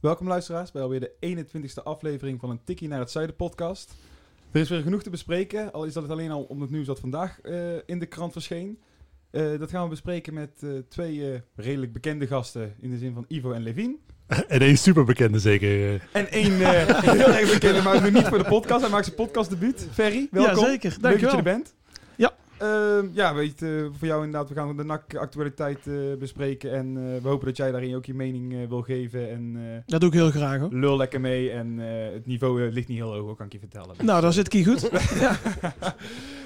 [0.00, 3.94] Welkom luisteraars bij alweer de 21ste aflevering van een Tikkie naar het Zuiden podcast.
[4.52, 6.86] Er is weer genoeg te bespreken, al is dat het alleen al om het nieuws
[6.86, 8.78] dat vandaag eh, in de krant verscheen.
[9.30, 13.14] Eh, dat gaan we bespreken met eh, twee eh, redelijk bekende gasten in de zin
[13.14, 13.96] van Ivo en Levine.
[14.48, 16.08] En één superbekende zeker.
[16.12, 18.80] En één eh, heel erg bekende, maar nu niet voor de podcast.
[18.80, 19.88] Hij maakt zijn podcastdebuut.
[19.92, 20.64] Ferry, welkom.
[20.64, 20.96] Ja, zeker.
[21.00, 21.74] Leuk dat je er bent.
[22.60, 22.98] Ja.
[23.00, 26.72] Ehm, ja, weet, eh, voor jou inderdaad, we gaan de NAC-actualiteit eh, bespreken.
[26.72, 29.30] En eh, we hopen dat jij daarin ook je mening wil geven.
[29.30, 30.72] En Dat doe ik heel graag hoor.
[30.72, 31.50] lul lekker mee.
[31.50, 31.78] En
[32.12, 33.96] het niveau ligt niet heel hoog, kan ik je vertellen.
[34.04, 34.90] Nou, dan zit ik hier goed.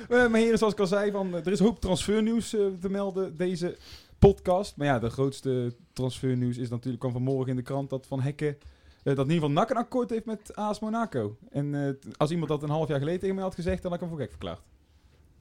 [0.08, 3.36] Eh, maar heren, zoals ik al zei, van, er is een hoop transfernieuws te melden
[3.36, 3.76] deze
[4.18, 4.76] podcast.
[4.76, 8.56] Maar ja, de grootste transfernieuws is natuurlijk kwam vanmorgen in de krant dat Van Hekken...
[9.02, 11.36] dat in ieder geval NAC een akkoord heeft met AS Monaco.
[11.50, 14.06] En als iemand dat een half jaar geleden tegen mij had gezegd, dan had ik
[14.06, 14.60] hem voor gek verklaard.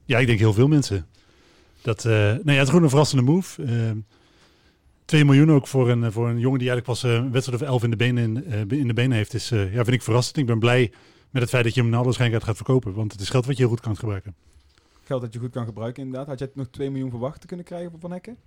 [0.06, 1.08] Ja, ik denk heel veel mensen.
[1.82, 3.64] Dat, eh nou ja, het is gewoon een verrassende move.
[3.64, 3.92] Eh
[5.06, 7.68] 2 miljoen ook voor een, voor een jongen die eigenlijk pas eh, een wedstrijd of
[7.68, 10.38] elf in de benen, eh, in de benen heeft, is, eh, ja, vind ik verrassend.
[10.38, 10.92] Ik ben blij
[11.30, 12.94] met het feit dat je hem naar alle waarschijnlijkheid gaat verkopen.
[12.94, 14.36] Want het is geld wat je heel goed kan gebruiken.
[15.04, 16.28] Geld dat je goed kan gebruiken inderdaad.
[16.28, 18.38] Had jij nog 2 miljoen verwacht te kunnen krijgen van Van Hekken?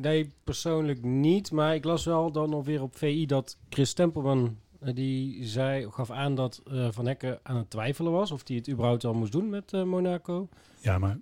[0.00, 1.50] Nee, persoonlijk niet.
[1.50, 4.56] Maar ik las wel dan alweer op VI dat Chris Tempelman...
[4.78, 8.30] eh, die zei, gaf aan dat eh, Van Hekken aan het twijfelen was...
[8.30, 10.48] of hij het überhaupt al moest doen met eh, Monaco.
[10.80, 11.18] Ja, maar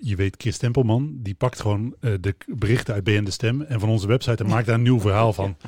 [0.00, 3.80] je weet, Chris Tempelman, die pakt gewoon eh, de berichten uit BN De Stem en
[3.80, 5.56] van onze website en maakt daar een nieuw verhaal van.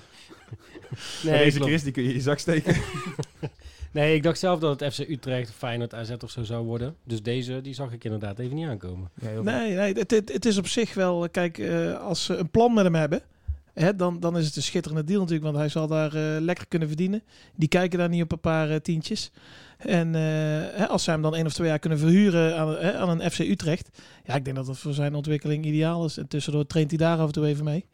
[1.22, 1.70] Nee, deze klopt.
[1.70, 2.76] Chris, die kun je in je zak steken.
[3.92, 6.96] nee, ik dacht zelf dat het FC Utrecht, Feyenoord, AZ of zo zou worden.
[7.04, 9.10] Dus deze, die zag ik inderdaad even niet aankomen.
[9.42, 11.28] Nee, nee het, het, het is op zich wel...
[11.30, 13.22] Kijk, eh, als ze een plan met hem hebben...
[13.96, 15.46] Dan, dan is het een schitterende deal natuurlijk.
[15.46, 17.22] Want hij zal daar eh, lekker kunnen verdienen.
[17.54, 19.30] Die kijken daar niet op een paar eh, tientjes.
[19.78, 23.30] En eh, als zij hem dan één of twee jaar kunnen verhuren aan, aan een
[23.30, 23.88] FC Utrecht...
[24.24, 26.16] Ja, ik denk dat dat voor zijn ontwikkeling ideaal is.
[26.16, 27.84] En tussendoor traint hij daar af en toe even mee.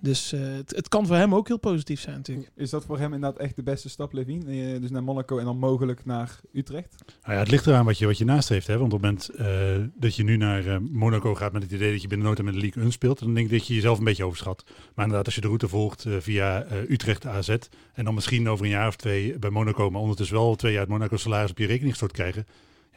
[0.00, 2.50] Dus eh, het, het kan voor hem ook heel positief zijn natuurlijk.
[2.56, 4.72] Is dat voor hem inderdaad echt de beste stap, Levine?
[4.74, 6.94] Eh, dus naar Monaco en dan mogelijk naar Utrecht?
[7.22, 8.66] Nou ja, het ligt eraan wat je, wat je naast heeft.
[8.66, 8.78] Hè?
[8.78, 11.92] Want op het moment eh, dat je nu naar eh, Monaco gaat met het idee
[11.92, 13.98] dat je binnen nooit met de League 1 speelt, dan denk ik dat je jezelf
[13.98, 14.64] een beetje overschat.
[14.66, 17.56] Maar inderdaad, als je de route volgt eh, via eh, Utrecht AZ
[17.92, 20.80] en dan misschien over een jaar of twee bij Monaco, maar ondertussen wel twee jaar
[20.80, 22.46] het Monaco salaris op je rekening gestort krijgen.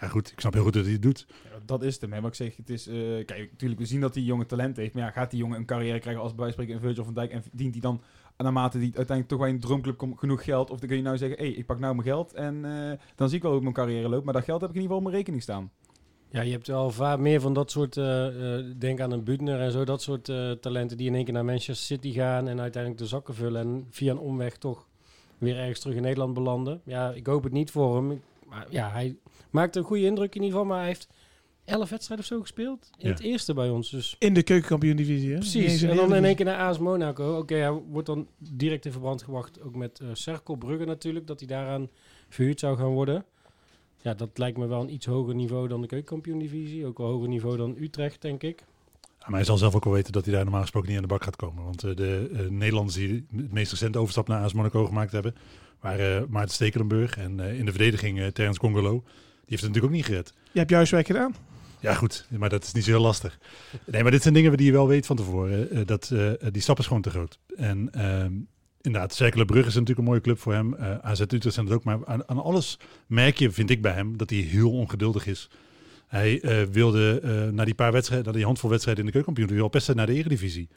[0.01, 1.25] Ja goed, ik snap heel goed dat hij het doet.
[1.43, 2.13] Ja, dat is het hem.
[2.13, 2.19] hè.
[2.21, 2.87] Maar ik zeg, het is...
[2.87, 2.95] eh,
[3.25, 4.93] kijk, natuurlijk, we zien dat die jongen talent heeft.
[4.93, 7.03] Maar ja, gaat die jongen een carrière krijgen als bij wijze van spreken een Virgil
[7.13, 7.31] van Dijk...
[7.31, 8.01] en verdient hij dan
[8.37, 10.69] naarmate die uiteindelijk toch bij een droomclub komt genoeg geld...
[10.69, 12.33] of dan kun je nou zeggen, hé, hey, ik pak nou mijn geld...
[12.33, 14.23] en eh, dan zie ik wel hoe mijn carrière loopt.
[14.25, 15.71] Maar dat geld heb ik in ieder geval op mijn rekening staan.
[16.29, 18.27] Ja, je hebt wel vaak meer van dat soort, eh,
[18.77, 21.45] denk aan een Butner en zo, dat soort eh, talenten die in één keer naar
[21.45, 24.87] Manchester City gaan en uiteindelijk de zakken vullen en via een omweg toch
[25.37, 26.81] weer ergens terug in Nederland belanden.
[26.85, 28.11] Ja, ik hoop het niet voor hem.
[28.11, 29.15] Ik- Maar ja, hij
[29.49, 31.07] maakt een goede indruk in ieder geval, maar hij heeft
[31.65, 33.13] elf wedstrijden of zo gespeeld in Ja.
[33.13, 33.89] het eerste bij ons.
[33.89, 35.37] Dus In de keukenkampioen-divisie, hè?
[35.37, 35.81] Niet eens precies.
[35.81, 37.37] En dan in één keer naar AS Monaco.
[37.37, 41.39] Oké, hij wordt dan direct in verband gebracht, ook met eh Cerkel Brugge natuurlijk, dat
[41.39, 41.89] hij daaraan
[42.29, 43.25] verhuurd zou gaan worden.
[44.01, 46.85] Ja, dat lijkt me wel een iets hoger niveau dan de keukenkampioen-divisie.
[46.85, 48.63] Ook wel hoger niveau dan Utrecht, denk ik.
[49.19, 51.03] Ja, maar hij zal zelf ook wel weten dat hij daar normaal gesproken niet aan
[51.03, 51.63] de bak gaat komen.
[51.63, 55.35] Want eh, de eh, Nederlanders die het meest recente overstap naar AS Monaco gemaakt hebben,
[55.79, 59.03] waren eh, Maarten Stekelenburg en eh, in de verdediging eh Terence Congolo.
[59.45, 60.33] Die heeft het natuurlijk ook niet gered.
[60.51, 61.35] Je hebt juist werk gedaan.
[61.79, 63.39] Ja, goed, maar dat is niet zo heel lastig.
[63.85, 65.69] Nee, maar dit zijn dingen die je wel weet van tevoren.
[65.71, 67.39] eh, dat, eh, die stap is gewoon te groot.
[67.55, 68.31] En ehm
[68.81, 70.73] inderdaad, Cercle Brugge is natuurlijk een mooie club voor hem.
[70.73, 71.83] Eh AZ Utrecht zijn het ook.
[71.83, 75.49] Maar aan, aan alles merk je, vind ik bij hem, dat hij heel ongeduldig is.
[76.07, 79.61] Hij eh, wilde eh na die paar wedstrijden, na die handvol wedstrijden in de keukenkampioen,
[79.61, 80.69] al best naar de eredivisie.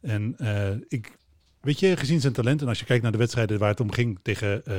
[0.00, 1.16] En eh, ik,
[1.66, 3.92] weet je, gezien zijn talent en als je kijkt naar de wedstrijden waar het om
[3.92, 4.74] ging tegen eh,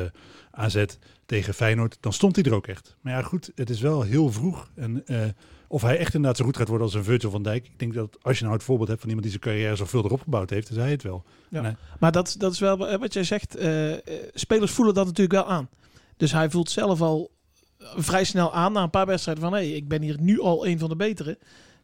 [0.51, 0.85] AZ,
[1.25, 2.95] tegen Feyenoord, dan stond hij er ook echt.
[3.01, 4.69] Maar ja, goed, het is wel heel vroeg.
[4.75, 5.21] En eh,
[5.67, 7.65] of hij echt inderdaad zo goed gaat worden als een Virgil van Dijk.
[7.65, 10.05] Ik denk dat als je nou het voorbeeld hebt van iemand die zijn carrière zoveel
[10.05, 11.23] erop gebouwd heeft, is hij het wel.
[11.49, 11.61] Ja.
[11.61, 11.75] Nee.
[11.99, 13.55] Maar dat, dat is wel wa- wat jij zegt.
[13.55, 13.99] eh, eh,
[14.33, 15.69] spelers voelen dat natuurlijk wel aan.
[16.17, 17.31] Dus hij voelt zelf al
[17.77, 19.53] eh, vrij snel aan na een paar wedstrijden van...
[19.53, 21.37] hé, hey, ik ben hier nu al een van de betere.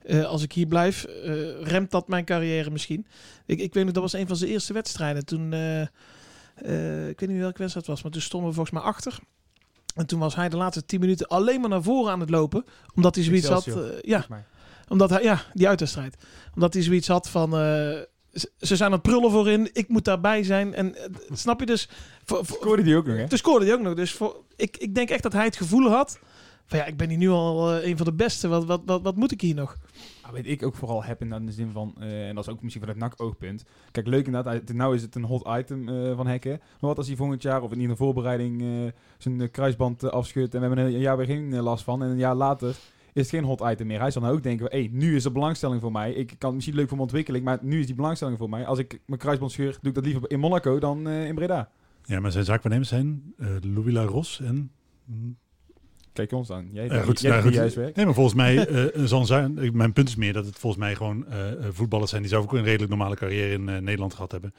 [0.03, 3.07] Eh, als ik hier blijf, eh, remt dat mijn carrière misschien.
[3.45, 5.25] Ik, ik weet nog, dat was een van zijn eerste wedstrijden.
[5.25, 5.81] Toen, eh,
[7.07, 9.19] ik weet niet welke wedstrijd het was, maar toen stonden we volgens mij achter.
[9.95, 12.65] En toen was hij de laatste tien minuten alleen maar naar voren aan het lopen.
[12.95, 13.67] Omdat hij zoiets had...
[14.01, 14.25] Ja,
[14.87, 16.17] omdat hij, ja, die uitwedstrijd.
[16.53, 17.51] Omdat hij zoiets had van,
[18.31, 19.69] ze, zijn aan het prullen voorin.
[19.73, 20.73] Ik moet daarbij zijn.
[20.73, 20.95] En
[21.31, 21.89] snap je dus?
[22.25, 23.27] Voor, voor, Scoorde die ook nog, hè?
[23.27, 23.93] toen scoorde hij ook nog.
[23.93, 26.19] Dus voor, ik, ik denk echt dat hij het gevoel had.
[26.65, 28.47] Van ja, ik ben hier nu al eh, een van de beste.
[28.47, 29.77] Wat, wat, wat, wat moet ik hier nog?
[30.21, 32.61] Ah, weet ik ook vooral heb in de zin van, eh, en dat is ook
[32.61, 33.65] misschien vanuit NAC-oogpunt.
[33.91, 36.51] Kijk, leuk inderdaad, nou is het een hot item eh, van Hekken.
[36.59, 40.53] Maar wat als hij volgend jaar, of in ieder voorbereiding, eh, zijn kruisband uh, afschudt
[40.53, 42.03] en we hebben een jaar weer geen last van.
[42.03, 42.75] En een jaar later
[43.13, 43.99] is het geen hot item meer.
[43.99, 46.13] Hij zal nou ook denken, hé, hey, nu is er belangstelling voor mij.
[46.13, 48.65] Ik kan het misschien leuk voor mijn ontwikkeling, maar nu is die belangstelling voor mij.
[48.65, 51.69] Als ik mijn kruisband scheur, doe ik dat liever in Monaco dan eh, in Breda.
[52.05, 54.71] Ja, maar zijn zaakwaarnemers zijn eh Louis Laros en...
[56.13, 56.69] Kijk ons aan.
[56.71, 57.53] Jij, Ja, goed, jij nou, goed.
[57.53, 57.95] juist werk.
[57.95, 60.95] Nee, maar volgens mij, eh, zal zijn, mijn punt is meer dat het volgens mij
[60.95, 64.13] gewoon eh, eh, voetballers zijn die zelf ook een redelijk normale carrière in eh, Nederland
[64.13, 64.53] gehad hebben.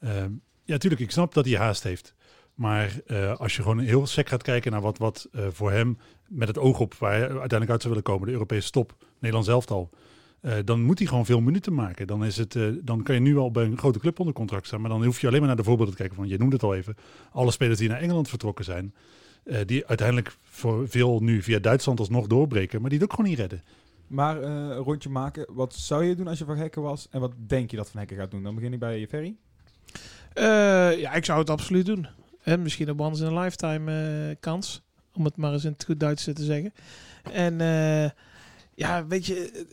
[0.00, 0.30] Ehm,
[0.64, 2.14] ja, natuurlijk, ik snap dat hij haast heeft.
[2.54, 5.98] Maar eh, als je gewoon heel sec gaat kijken naar wat, wat eh, voor hem
[6.28, 9.48] met het oog op waar hij uiteindelijk uit zou willen komen, de Europese top, Nederlands
[9.48, 9.90] elftal,
[10.40, 12.06] eh, dan moet hij gewoon veel minuten maken.
[12.06, 14.66] Dan, is het, eh, dan kan je nu al bij een grote club onder contract
[14.66, 16.54] staan, maar dan hoef je alleen maar naar de voorbeelden te kijken van, je noemde
[16.54, 16.96] het al even,
[17.32, 18.94] alle spelers die naar Engeland vertrokken zijn,
[19.44, 23.30] eh, die uiteindelijk voor veel nu via Duitsland alsnog doorbreken, maar die het ook gewoon
[23.30, 23.62] niet redden.
[24.06, 27.08] Maar eh, een rondje maken, wat zou je doen als je Van Hekken was?
[27.10, 28.42] En wat denk je dat Van Hekken gaat doen?
[28.42, 29.36] Dan begin ik bij Ferry.
[30.34, 32.06] Eh, ja, ik zou het absoluut doen.
[32.42, 34.82] En misschien een once in a lifetime eh, kans.
[35.12, 36.72] Om het maar eens in het goed Duits te zeggen.
[37.32, 38.10] En eh,
[38.74, 39.66] ja, weet je,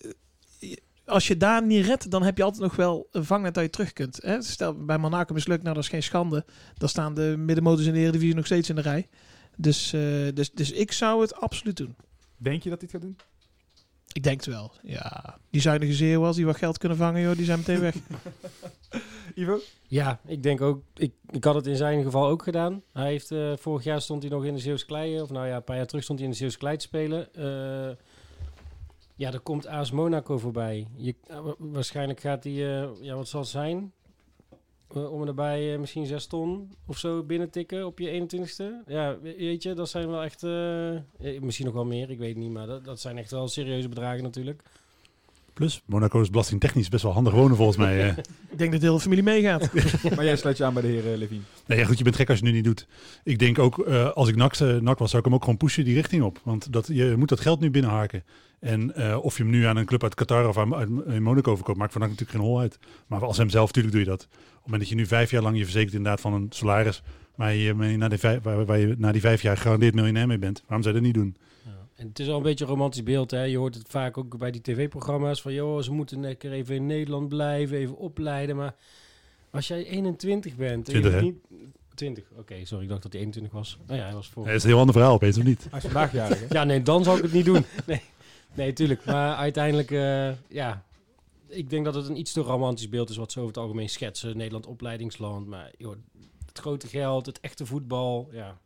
[1.05, 3.69] als je daar niet redt, dan heb je altijd nog wel een vangnet dat je
[3.69, 4.19] terug kunt.
[4.21, 4.41] Hè?
[4.41, 6.45] Stel, bij Monaco mislukt, nou dat is geen schande.
[6.77, 9.07] Dan staan de middenmotors in de Eredivisie nog steeds in de rij.
[9.55, 10.01] Dus, eh,
[10.33, 11.95] dus, dus ik zou het absoluut doen.
[12.37, 13.17] Denk je dat hij het gaat doen?
[14.13, 15.37] Ik denk het wel, ja.
[15.49, 17.95] Die zuinige zeeuwen, als die wat geld kunnen vangen, joh, die zijn meteen weg.
[19.35, 19.59] Ivo?
[19.87, 20.83] Ja, ik denk ook.
[20.93, 22.81] Ik, ik had het in zijn geval ook gedaan.
[22.93, 25.21] Hij heeft eh, vorig jaar stond hij nog in de Zeeuwse Klei.
[25.21, 27.33] Of nou ja, een paar jaar terug stond hij in de Zeeuwse Klei te spelen.
[27.33, 27.95] Eh,
[29.15, 30.87] ja, er komt AS Monaco voorbij.
[30.95, 33.91] Je, wa- waarschijnlijk gaat hij, eh, ja, wat zal het zijn?
[34.95, 38.63] Eh, om erbij eh, misschien 6 ton of zo binnentikken op je 21ste.
[38.87, 40.43] Ja, we- weet je, dat zijn wel echt...
[40.43, 42.51] eh, misschien nog wel meer, ik weet niet.
[42.51, 44.63] Maar dat, dat zijn echt wel serieuze bedragen natuurlijk.
[45.53, 48.09] Plus, Monaco is belastingtechnisch best wel handig wonen volgens mij.
[48.09, 48.17] eh.
[48.51, 49.69] ik denk dat de hele familie meegaat.
[50.15, 51.41] maar jij sluit je aan bij de heer eh, Levine.
[51.67, 52.87] Nee, ja, goed, je bent gek als je het nu niet doet.
[53.23, 55.83] Ik denk ook, eh, als ik NAC, NAC was, zou ik hem ook gewoon pushen
[55.85, 56.39] die richting op.
[56.43, 58.23] Want dat, je moet dat geld nu binnenharken.
[58.59, 61.23] En eh, of je hem nu aan een club uit Qatar of aan, uit, in
[61.23, 62.79] Monaco verkoopt, maakt NAC natuurlijk geen hol uit.
[63.07, 64.23] Maar als hem zelf, natuurlijk doe je dat.
[64.23, 67.01] Op het moment dat je nu vijf jaar lang je verzekert inderdaad van een salaris,
[67.35, 70.37] waar je, na die vijf, waar, waar je na die vijf jaar gegarandeerd miljonair mee
[70.39, 71.35] bent, waarom zou je dat niet doen?
[72.01, 73.31] En het is al een beetje een romantisch beeld.
[73.31, 73.43] Hè?
[73.43, 75.53] Je hoort het vaak ook bij die tv-programma's van...
[75.53, 78.55] joh, ze moeten lekker even in Nederland blijven, even opleiden.
[78.55, 78.75] Maar
[79.51, 80.89] als jij 21 bent...
[80.89, 81.21] en je 20, hè?
[81.21, 81.35] niet,
[81.95, 83.77] 20, oké, sorry, ik dacht dat hij 21 was.
[83.87, 84.45] Nou ja, hij was voor...
[84.45, 85.67] Dat is een heel ander verhaal opeens, of niet?
[85.69, 86.45] Hij is vandaag jarig, hè?
[86.49, 87.65] Ja, nee, dan zou ik het niet doen.
[87.85, 88.01] Nee,
[88.53, 89.05] nee tuurlijk.
[89.05, 90.83] Maar uiteindelijk, eh, ja...
[91.47, 93.89] Ik denk dat het een iets te romantisch beeld is wat ze over het algemeen
[93.89, 94.37] schetsen.
[94.37, 95.95] Nederland opleidingsland, maar joh,
[96.45, 98.57] het grote geld, het echte voetbal, ja...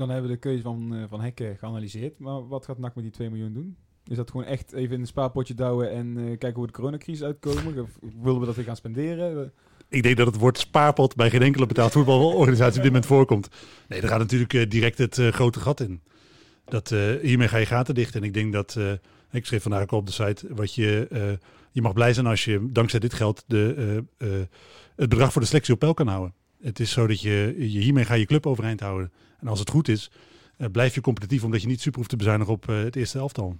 [0.00, 2.18] Dan hebben we de keuze van, eh, van Hekken geanalyseerd.
[2.18, 3.76] Maar wat gaat NAC met die 2 miljoen doen?
[4.04, 7.24] Is dat gewoon echt even in een spaarpotje douwen en eh, kijken hoe de coronacrisis
[7.24, 7.82] uitkomen?
[7.82, 7.90] Of
[8.22, 9.52] willen we dat weer gaan spenderen?
[9.88, 13.48] Ik denk dat het woord spaarpot bij geen enkele betaald voetbalorganisatie op dit moment voorkomt.
[13.88, 16.00] Nee, er gaat natuurlijk eh, direct het grote gat in.
[16.64, 16.88] Dat,
[17.22, 18.14] hiermee ga je gaten dicht.
[18.14, 18.78] En ik denk dat,
[19.30, 21.08] ik schreef vandaag ook op de site, wat je,
[21.72, 24.04] je mag blij zijn als je dankzij dit geld de,
[24.96, 26.34] het bedrag voor de selectie op peil kan houden.
[26.62, 29.12] Het is zo dat je, je hiermee ga je club overeind houden.
[29.40, 30.10] En als het goed is,
[30.56, 33.18] eh, blijf je competitief omdat je niet super hoeft te bezuinigen op eh, het eerste
[33.18, 33.56] elftal.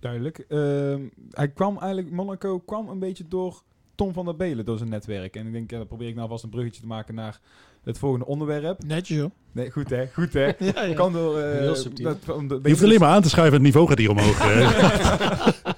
[0.00, 0.38] duidelijk.
[0.48, 1.00] Ehm,
[1.30, 3.62] hij kwam eigenlijk, Monaco kwam een beetje door
[3.94, 5.36] Tom van der Belen, door zijn netwerk.
[5.36, 7.40] En ik denk, ja, dan probeer ik nou vast een bruggetje te maken naar
[7.84, 8.84] het volgende onderwerp.
[8.84, 9.30] Netjes, joh.
[9.52, 10.44] Nee, goed hè, goed hè.
[10.74, 10.94] Ja, ja.
[10.94, 11.38] Kan door...
[11.38, 12.04] eh, Heel subtiel.
[12.24, 14.38] dat- om de- Je hoeft alleen maar aan te schuiven, het niveau gaat hier omhoog.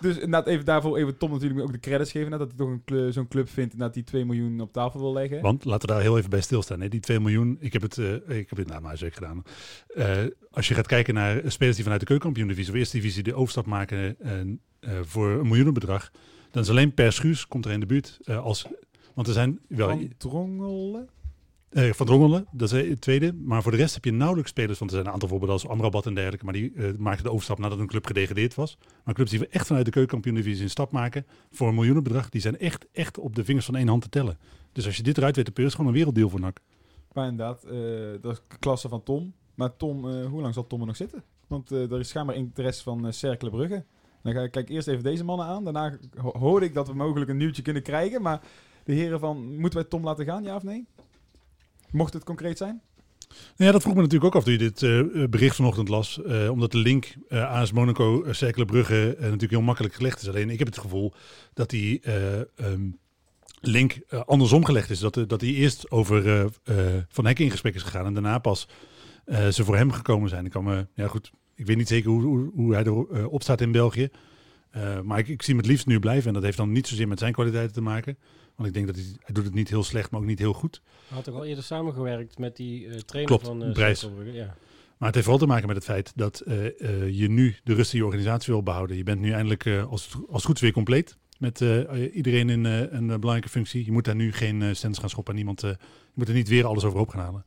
[0.00, 2.30] Dus inderdaad, even daarvoor even Tom natuurlijk ook de credits geven.
[2.30, 5.40] Dat hij toch een zo'n club vindt dat die 2 miljoen op tafel wil leggen.
[5.40, 6.80] Want laten we daar heel even bij stilstaan.
[6.80, 6.88] Hè.
[6.88, 9.42] Die 2 miljoen, ik heb het, eh, ik heb het huiswerk gedaan.
[9.94, 10.18] Eh,
[10.50, 13.66] als je gaat kijken naar spelers die vanuit de keukenkampioen-divisie of eerste divisie de overstap
[13.66, 16.10] maken eh, voor een miljoenenbedrag,
[16.50, 18.18] dan is alleen Per Schuurs komt er in de buurt.
[18.24, 18.66] als,
[19.14, 21.08] want er zijn wel Van Drongelen.
[21.70, 23.32] Eh, van Drongelen, dat is het tweede.
[23.32, 24.78] Maar voor de rest heb je nauwelijks spelers.
[24.78, 26.44] Want er zijn een aantal voorbeelden als Amrabat en dergelijke.
[26.44, 28.78] Maar die eh, maakten de overstap nadat een club gedegradeerd was.
[29.04, 32.58] Maar clubs die echt vanuit de keukenkampioen-divisie een stap maken voor een miljoenenbedrag, die zijn
[32.58, 34.38] echt, echt op de vingers van één hand te tellen.
[34.72, 36.58] Dus als je dit eruit weet te peuren, is gewoon een werelddeal voor NAC.
[37.12, 37.78] Maar inderdaad, eh,
[38.20, 39.32] dat is de klasse van Tom.
[39.54, 41.22] Maar Tom, eh, hoe lang zal Tom er nog zitten?
[41.46, 43.84] Want eh, er is schijnbaar interesse van uh, Cercle Brugge.
[44.22, 45.64] Dan ga ik kijk eerst even deze mannen aan.
[45.64, 48.22] Daarna ho- hoorde ik dat we mogelijk een nieuwtje kunnen krijgen.
[48.22, 48.40] Maar
[48.84, 50.86] de heren van, moeten wij Tom laten gaan, ja of nee?
[51.92, 52.80] Mocht het concreet zijn?
[53.30, 56.22] Nou ja, dat vroeg me natuurlijk ook af toen je dit eh, bericht vanochtend las.
[56.22, 60.28] Eh, omdat de link eh AS Monaco, uh, Cercle Brugge natuurlijk heel makkelijk gelegd is.
[60.28, 61.12] Alleen ik heb het gevoel
[61.54, 62.88] dat die eh, ehm,
[63.60, 64.98] link andersom gelegd is.
[64.98, 66.50] Dat, dat hij eerst over
[67.08, 68.68] Van Hekken in gesprek is gegaan en daarna pas
[69.50, 70.44] ze voor hem gekomen zijn.
[70.44, 73.60] Ik kan me, ja goed, ik weet niet zeker hoe, hoe, hoe hij erop staat
[73.60, 74.08] in België.
[75.02, 76.28] Maar ik, ik zie hem het liefst nu blijven.
[76.28, 78.18] En dat heeft dan niet zozeer met zijn kwaliteiten te maken.
[78.60, 80.52] Want ik denk dat hij, hij doet het niet heel slecht, maar ook niet heel
[80.52, 80.82] goed.
[81.06, 83.98] Hij had toch al eerder samengewerkt met die eh, trainer Klopt, van Brijs.
[83.98, 84.56] Cerkelbrugge, Ja.
[84.98, 87.74] Maar het heeft vooral te maken met het feit dat eh, eh, je nu de
[87.74, 88.96] rust in je organisatie wil behouden.
[88.96, 91.16] Je bent nu eindelijk eh, als, het, als het goed is weer compleet.
[91.38, 93.84] Met eh, iedereen in eh, een belangrijke functie.
[93.84, 95.32] Je moet daar nu geen uh, stands gaan schoppen.
[95.32, 95.76] En niemand, uh, je
[96.14, 97.44] moet er niet weer alles overhoop gaan halen.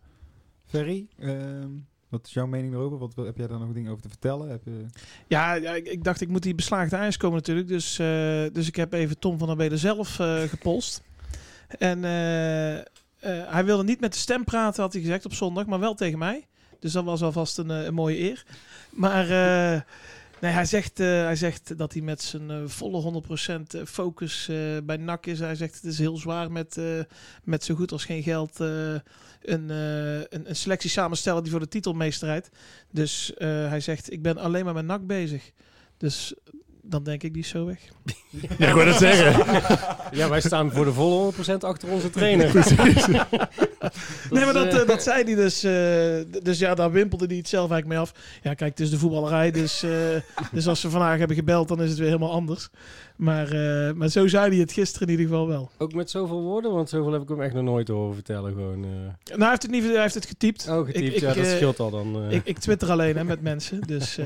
[0.65, 1.69] Ferry, ehm,
[2.13, 2.97] wat is jouw mening erover?
[2.97, 4.49] Wat heb jij daar nog dingen over te vertellen?
[4.49, 4.85] Heb je...
[5.27, 7.67] Ja, ja ik, ik dacht ik moet die beslaagde ijs komen natuurlijk.
[7.67, 8.07] Dus, uh,
[8.51, 11.03] dus ik heb even Tom van der Beden zelf uh, gepolst.
[11.67, 15.79] En uh, hij wilde niet met de stem praten, had hij gezegd op zondag, maar
[15.79, 16.47] wel tegen mij.
[16.79, 18.45] Dus dat was alvast een, een mooie eer.
[18.89, 19.25] Maar
[20.43, 23.23] nee, hij, zegt, hij zegt dat hij met zijn volle
[23.77, 24.49] 100% focus
[24.83, 25.39] bij NAC is.
[25.39, 26.79] Hij zegt het is heel zwaar met,
[27.43, 29.01] met zo goed als geen geld een,
[29.41, 29.69] een,
[30.49, 32.49] een, selectie samenstellen die voor de titel meestrijdt.
[32.91, 35.51] Dus hij zegt, ik ben alleen maar met NAC bezig.
[35.97, 36.33] Dus
[36.85, 37.79] dan denk ik, die is zo weg.
[38.57, 39.61] Ja, ik wou dat zeggen.
[40.19, 42.53] ja, wij staan voor de volle 100% achter onze trainer.
[44.31, 45.63] nee, maar dat, uh, dat zei hij dus.
[45.63, 48.39] Uh, dus ja, daar wimpelde hij het zelf eigenlijk mee af.
[48.41, 49.51] Ja, kijk, het is de voetballerij.
[49.51, 49.91] Dus, uh,
[50.51, 52.69] dus als ze vandaag hebben gebeld, dan is het weer helemaal anders.
[53.15, 53.55] Maar,
[53.95, 55.69] maar zo zei hij het gisteren in ieder geval wel.
[55.77, 56.73] Ook met zoveel woorden?
[56.73, 58.51] Want zoveel heb ik hem echt nog nooit horen vertellen.
[58.51, 60.67] Gewoon, nou, hij heeft het, niet, hij heeft het getypt.
[60.69, 61.15] Oh, getypt.
[61.15, 62.31] Ik, ja, ik, dat scheelt al dan.
[62.31, 63.81] Ik, ik twitter alleen hè, met mensen.
[63.81, 64.19] Dus...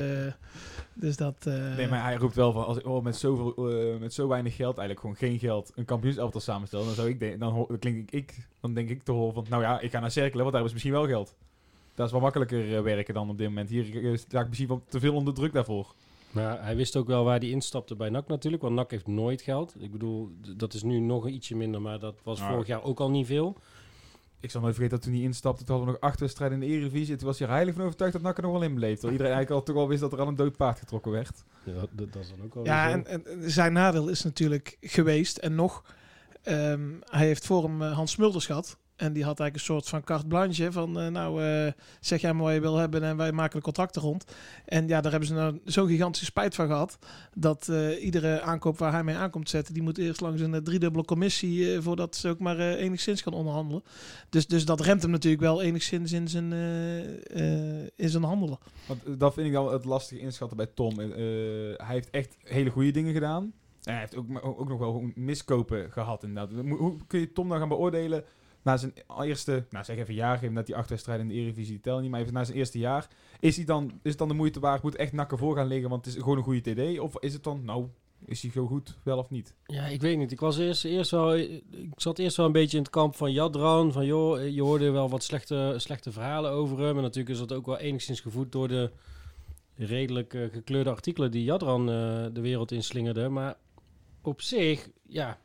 [1.00, 1.44] Dus dat...
[1.48, 1.76] Uh...
[1.76, 4.56] Nee, maar hij roept wel van, als ik oh, met, zoveel, uh, met zo weinig
[4.56, 7.96] geld, eigenlijk gewoon geen geld, een kampioenselftal samenstellen, dan zou ik denken, dan, dan klink
[7.96, 10.56] ik, ik, dan denk ik te horen van, nou ja, ik ga naar cirkelen, want
[10.56, 11.36] daar is misschien wel geld.
[11.94, 13.68] Dat is wel makkelijker uh, werken dan op dit moment.
[13.68, 15.94] Hier sta ik misschien wel te veel onder druk daarvoor.
[16.30, 19.42] Maar hij wist ook wel waar hij instapte bij NAC natuurlijk, want NAC heeft nooit
[19.42, 19.74] geld.
[19.78, 23.10] Ik bedoel, dat is nu nog ietsje minder, maar dat was vorig jaar ook al
[23.10, 23.56] niet veel.
[24.40, 26.68] Ik zal nooit vergeten dat toen hij instapte, toen hadden we nog acht wedstrijden in
[26.68, 27.16] de Eredivisie.
[27.16, 28.92] Toen was hij er heilig van overtuigd dat NAC er nog wel in bleef.
[28.92, 31.44] Terwijl iedereen eigenlijk al toch al wist dat er al een dood paard getrokken werd.
[31.64, 35.36] Ja, dat, dat is dan ook wel Ja, en, en zijn nadeel is natuurlijk geweest
[35.36, 35.94] en nog,
[36.42, 38.78] ehm, hij heeft voor hem uh, Hans Smulders gehad.
[38.98, 42.32] En die had eigenlijk een soort van carte blanche van, uh, nou, uh, zeg jij
[42.32, 44.24] maar wat je wil hebben en wij maken de contracten rond.
[44.64, 46.98] En ja, daar hebben ze nou zo'n gigantische spijt van gehad,
[47.34, 51.04] dat uh, iedere aankoop waar hij mee aankomt zetten, die moet eerst langs een driedubbele
[51.04, 53.82] commissie voordat ze ook maar enigszins kan onderhandelen.
[54.28, 56.52] Dus, dus dat remt hem natuurlijk wel enigszins in zijn,
[57.96, 58.58] in zijn handelen.
[58.86, 60.98] Want dat vind ik dan het lastige inschatten bij Tom.
[60.98, 63.52] Hij heeft echt hele goede dingen gedaan.
[63.82, 66.64] En hij heeft ook, ook nog wel miskopen gehad inderdaad.
[66.78, 68.24] Hoe kun je Tom dan gaan beoordelen
[68.68, 71.80] na zijn eerste, nou zeg even jaar, geven dat die acht wedstrijden in de Eredivisie
[71.80, 73.08] tellen niet, maar even na zijn eerste jaar,
[73.40, 75.90] is, hij dan, is het dan de moeite waard, moet echt nakken voor gaan liggen,
[75.90, 76.98] want het is gewoon een goede TD?
[76.98, 77.86] Of is het dan, nou,
[78.24, 79.54] is hij zo goed, wel of niet?
[79.66, 80.32] Ja, ik weet niet.
[80.32, 83.32] Ik was eerst, eerst wel, ik zat eerst wel een beetje in het kamp van
[83.32, 87.38] Jadran, van joh, je hoorde wel wat slechte, slechte verhalen over hem, en natuurlijk is
[87.38, 88.90] dat ook wel enigszins gevoed door de
[89.74, 93.56] redelijk uh, gekleurde artikelen die Jadran uh, de wereld inslingerde, maar
[94.22, 95.38] op zich, ja,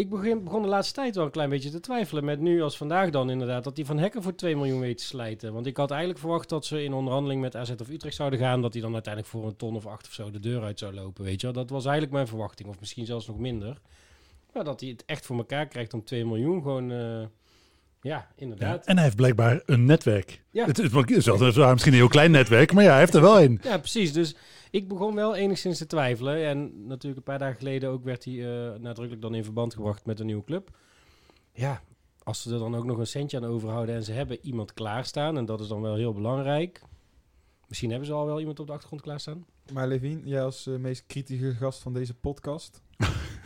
[0.00, 2.24] ik begin, begon de laatste tijd wel een klein beetje te twijfelen.
[2.24, 3.64] Met nu als vandaag dan inderdaad.
[3.64, 5.52] Dat hij van Hekken voor 2 miljoen weet te slijten.
[5.52, 8.62] Want ik had eigenlijk verwacht dat ze in onderhandeling met AZ of Utrecht zouden gaan.
[8.62, 10.94] Dat hij dan uiteindelijk voor een ton of acht of zo de deur uit zou
[10.94, 11.24] lopen.
[11.24, 11.56] Weet je wel.
[11.56, 12.68] Dat was eigenlijk mijn verwachting.
[12.68, 13.80] Of misschien zelfs nog minder.
[14.52, 16.62] Maar dat hij het echt voor elkaar krijgt om 2 miljoen.
[16.62, 17.24] Gewoon, uh,
[18.00, 18.84] ja, inderdaad.
[18.84, 20.42] Ja, en hij heeft blijkbaar een netwerk.
[20.50, 20.66] Ja.
[20.66, 22.72] Het is, het is wel, misschien een heel klein netwerk.
[22.72, 23.60] Maar ja, hij heeft er wel een.
[23.62, 24.12] Ja, precies.
[24.12, 24.36] Dus
[24.70, 26.46] ik begon wel enigszins te twijfelen.
[26.46, 28.46] En natuurlijk een paar dagen geleden ook werd hij uh,
[28.78, 30.70] nadrukkelijk dan in verband gebracht met een nieuwe club.
[31.52, 31.82] Ja,
[32.22, 35.36] als ze er dan ook nog een centje aan overhouden en ze hebben iemand klaarstaan,
[35.36, 36.82] en dat is dan wel heel belangrijk.
[37.66, 39.46] Misschien hebben ze al wel iemand op de achtergrond klaarstaan.
[39.72, 42.82] Maar Levine, jij als uh, meest kritische gast van deze podcast.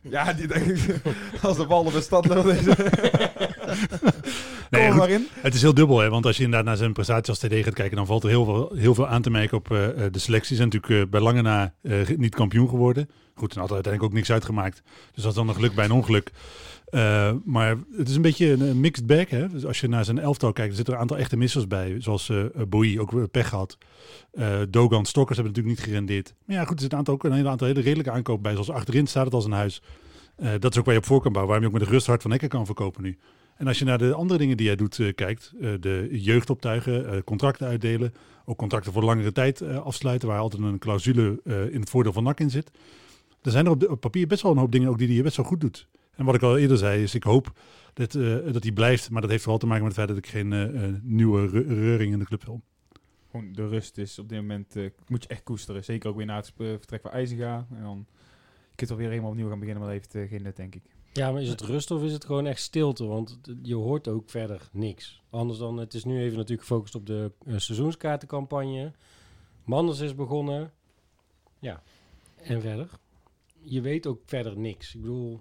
[0.00, 1.00] ja, die denk ik,
[1.42, 2.64] als de bal op de stad loopt.
[4.78, 5.26] Nee, maar in.
[5.40, 6.08] Het is heel dubbel, hè?
[6.08, 8.44] want als je inderdaad naar zijn prestatie als TD gaat kijken, dan valt er heel
[8.44, 9.78] veel, heel veel aan te merken op uh,
[10.10, 10.56] de selecties.
[10.56, 13.08] zijn natuurlijk uh, bij lange na uh, niet kampioen geworden.
[13.34, 14.82] Goed, en had er uiteindelijk ook niks uitgemaakt.
[15.12, 16.32] Dus dat is dan een geluk bij een ongeluk.
[16.90, 19.28] Uh, maar het is een beetje een mixed bag.
[19.28, 19.48] Hè?
[19.48, 21.96] Dus als je naar zijn elftal kijkt, er zitten een aantal echte missers bij.
[21.98, 23.78] Zoals uh, ook pech gehad.
[24.32, 26.34] Uh, Dogan, Stokkers hebben natuurlijk niet gerendeerd.
[26.44, 28.52] Maar ja, goed, er zit een aantal, ook een hele aantal hele redelijke aankopen bij.
[28.52, 29.82] Zoals achterin staat het als een huis.
[30.38, 31.54] Uh, dat is ook waar je op voor kan bouwen.
[31.54, 33.18] Waarom je ook met de rust hard van Hekken kan verkopen nu.
[33.58, 35.52] En als je naar de andere dingen die hij doet uh, kijkt.
[35.60, 38.14] Uh, de jeugdoptuigen, contracten uitdelen.
[38.44, 40.28] Ook contracten voor langere tijd afsluiten.
[40.28, 42.70] Waar altijd een clausule in het voordeel van NAC in zit.
[43.42, 45.36] Er zijn er op, de, papier best wel een hoop dingen ook die hij best
[45.36, 45.88] wel goed doet.
[46.14, 47.52] En wat ik al eerder zei, is ik hoop
[47.94, 49.10] dat, eh, dat hij blijft.
[49.10, 51.46] Maar dat heeft vooral te maken met het feit dat ik geen eh, eh, nieuwe
[51.46, 52.62] re- reuring in de club wil.
[53.30, 55.84] Gewoon de rust is op dit moment, eh, moet je echt koesteren.
[55.84, 57.66] Zeker ook weer na het vertrek van IJzinga.
[57.70, 58.06] En dan
[58.70, 60.82] je kunt alweer helemaal opnieuw gaan beginnen, maar dat heeft eh, geen nut, denk ik.
[61.18, 63.04] Ja, maar is het rust of is het gewoon echt stilte?
[63.04, 65.22] Want je hoort ook verder niks.
[65.30, 68.92] Anders dan, het is nu even natuurlijk gefocust op de eh, seizoenskaartencampagne.
[69.64, 70.72] Manders is begonnen.
[71.58, 71.82] Ja,
[72.36, 72.88] en verder.
[73.62, 74.94] Je weet ook verder niks.
[74.94, 75.40] Ik bedoel,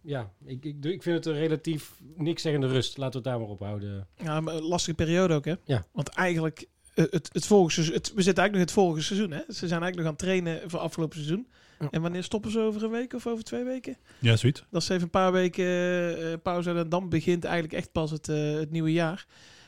[0.00, 2.96] ja, ik, ik, ik vind het een relatief niks zeggende rust.
[2.96, 4.06] Laten we het daar maar op houden.
[4.16, 5.54] Ja, maar een lastige periode ook, hè?
[5.64, 5.86] Ja.
[5.92, 9.02] Want eigenlijk, eh, het, het volgende seizoen, het, we zitten eigenlijk nog in het volgende
[9.02, 9.54] seizoen, hè?
[9.54, 11.46] Ze zijn eigenlijk nog aan het trainen voor afgelopen seizoen.
[11.90, 13.96] En wanneer stoppen ze over een week of over twee weken?
[14.18, 14.64] Ja, zoiets.
[14.70, 18.28] Dat is even een paar weken eh, pauze en dan begint eigenlijk echt pas het,
[18.28, 19.26] eh, het nieuwe jaar.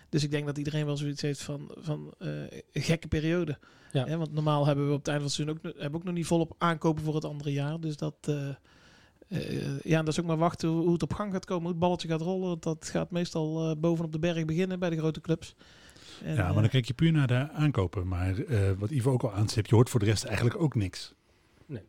[0.08, 2.28] Dus ik denk dat iedereen wel zoiets heeft van, van eh,
[2.72, 3.58] een gekke periode.
[3.92, 4.04] Ja.
[4.06, 6.06] Hè, want normaal hebben we op het einde van het seizoen ook, nog- hebben ook
[6.06, 7.80] nog niet volop aankopen voor het andere jaar.
[7.80, 8.48] Dus dat, eh,
[9.28, 11.70] eh, ja, dat is ook maar wachten hoe, hoe het op gang gaat komen, hoe
[11.70, 12.48] het balletje gaat rollen.
[12.48, 15.54] Want dat gaat meestal eh, bovenop de berg beginnen bij de grote clubs.
[16.24, 18.08] En, ja, maar dan kijk je puur naar de aankopen.
[18.08, 21.14] Maar eh, wat Ivo ook al aanstipt, je hoort voor de rest eigenlijk ook niks.
[21.66, 21.82] Nee.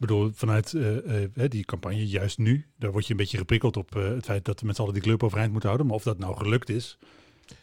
[0.00, 3.38] Ik bedoel, vanuit eh, eh, hè, die campagne, juist nu, daar word je een beetje
[3.38, 5.88] geprikkeld op eh, het feit dat we met z'n allen die club overeind moeten houden.
[5.88, 6.98] Maar of dat nou gelukt is,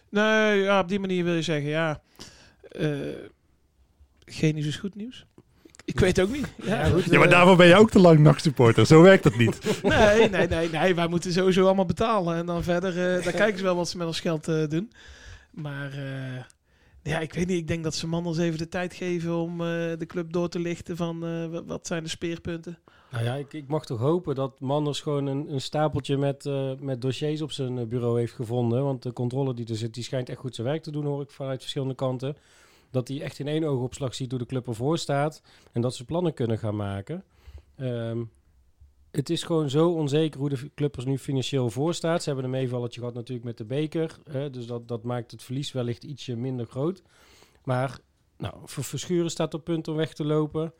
[0.09, 2.01] Nee, ja, op die manier wil je zeggen, ja.
[2.71, 2.89] eh,
[4.25, 5.25] geen nieuws is goed nieuws.
[5.85, 6.47] Ik, weet ook niet.
[6.63, 8.85] Ja, goed, Ja, maar daarvoor ben je ook te lang nachtsupporter.
[8.85, 9.59] Zo werkt dat niet.
[9.81, 10.95] Nee, nee, nee, nee.
[10.95, 12.35] Wij moeten sowieso allemaal betalen.
[12.35, 14.91] En dan verder, eh daar kijken ze wel wat ze met ons geld eh, doen.
[15.51, 16.43] Maar eh,
[17.09, 17.57] ja, ik weet niet.
[17.57, 20.49] Ik denk dat ze man eens even de tijd geven om eh, de club door
[20.49, 22.77] te lichten van eh, wat, zijn de speerpunten.
[23.11, 26.71] Nou ja, ik, ik mag toch hopen dat Manders gewoon een, een stapeltje met, eh,
[26.79, 28.83] met dossiers op zijn bureau heeft gevonden.
[28.83, 31.21] Want de controle die er zit, die schijnt echt goed zijn werk te doen, hoor
[31.21, 32.37] ik vanuit verschillende kanten.
[32.91, 35.41] Dat hij echt in één oogopslag ziet hoe de club ervoor staat.
[35.71, 37.23] En dat ze plannen kunnen gaan maken.
[37.75, 38.23] Ehm,
[39.15, 42.23] het is gewoon zo onzeker hoe de club er nu financieel voor staat.
[42.23, 44.17] Ze hebben een meevalletje gehad natuurlijk met de beker.
[44.31, 47.01] Hè, dus dat, dat maakt het verlies wellicht ietsje minder groot.
[47.63, 47.99] Maar
[48.37, 50.73] nou, voor Verschuren staat op punt om weg te lopen.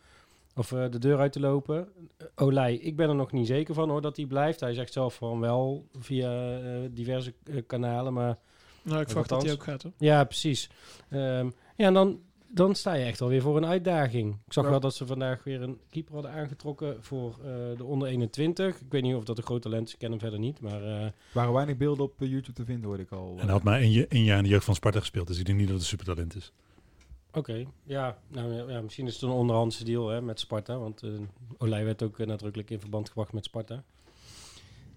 [0.56, 1.88] Of eh, de deur uit te lopen.
[2.36, 4.60] Olij, ik ben er nog niet zeker van hoor dat hij blijft.
[4.60, 8.14] Hij zegt zelf van wel via eh, diverse eh, kanalen.
[8.14, 8.38] Maar
[8.82, 9.92] Nou, ik verwacht dat hij ook gaat hoor.
[9.98, 10.70] ja, precies.
[11.10, 12.22] Ehm, ja, en dan,
[12.56, 14.38] dan sta je echt alweer voor een uitdaging.
[14.46, 14.70] Ik zag Ja.
[14.70, 18.76] wel dat ze vandaag weer een keeper hadden aangetrokken voor eh, de onder 21.
[18.80, 20.60] Ik weet niet of dat een groot talent is, ik ken hem verder niet.
[20.62, 23.32] Maar eh, Er waren weinig beelden op eh, YouTube te vinden, hoorde ik al.
[23.38, 25.28] En hij had maar één, jaar in de jeugd van Sparta gespeeld.
[25.28, 26.52] Dus ik denk niet dat het een supertalent is.
[27.34, 30.78] oké, ja, nou, ja, misschien is het een onderhandse deal hè, met Sparta.
[30.78, 31.10] Want eh
[31.58, 33.84] Olij werd ook nadrukkelijk in verband gebracht met Sparta.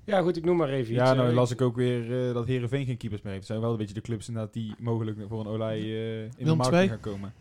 [0.05, 1.16] Ja, goed, ik noem maar even Ja, iets.
[1.21, 3.44] nou las ik ook weer eh, dat Herenveen geen keepers meer heeft.
[3.49, 6.33] Het zijn wel een beetje de clubs inderdaad die mogelijk voor een Olij eh, in
[6.37, 7.33] de markt gaan komen.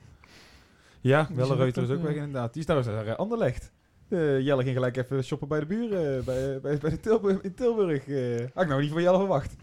[1.02, 2.52] Ja, Die Welle zijn Reuter is ook, ook weg eh, inderdaad.
[2.54, 3.72] Die is trouwens naar uh, Anderlecht.
[4.10, 7.42] Eh, Jelle ging gelijk even shoppen bij de buren, eh, bij, bij, bij de Tilburg,
[7.42, 8.08] in Tilburg.
[8.08, 9.56] eh had ik nou niet van Jelle verwacht.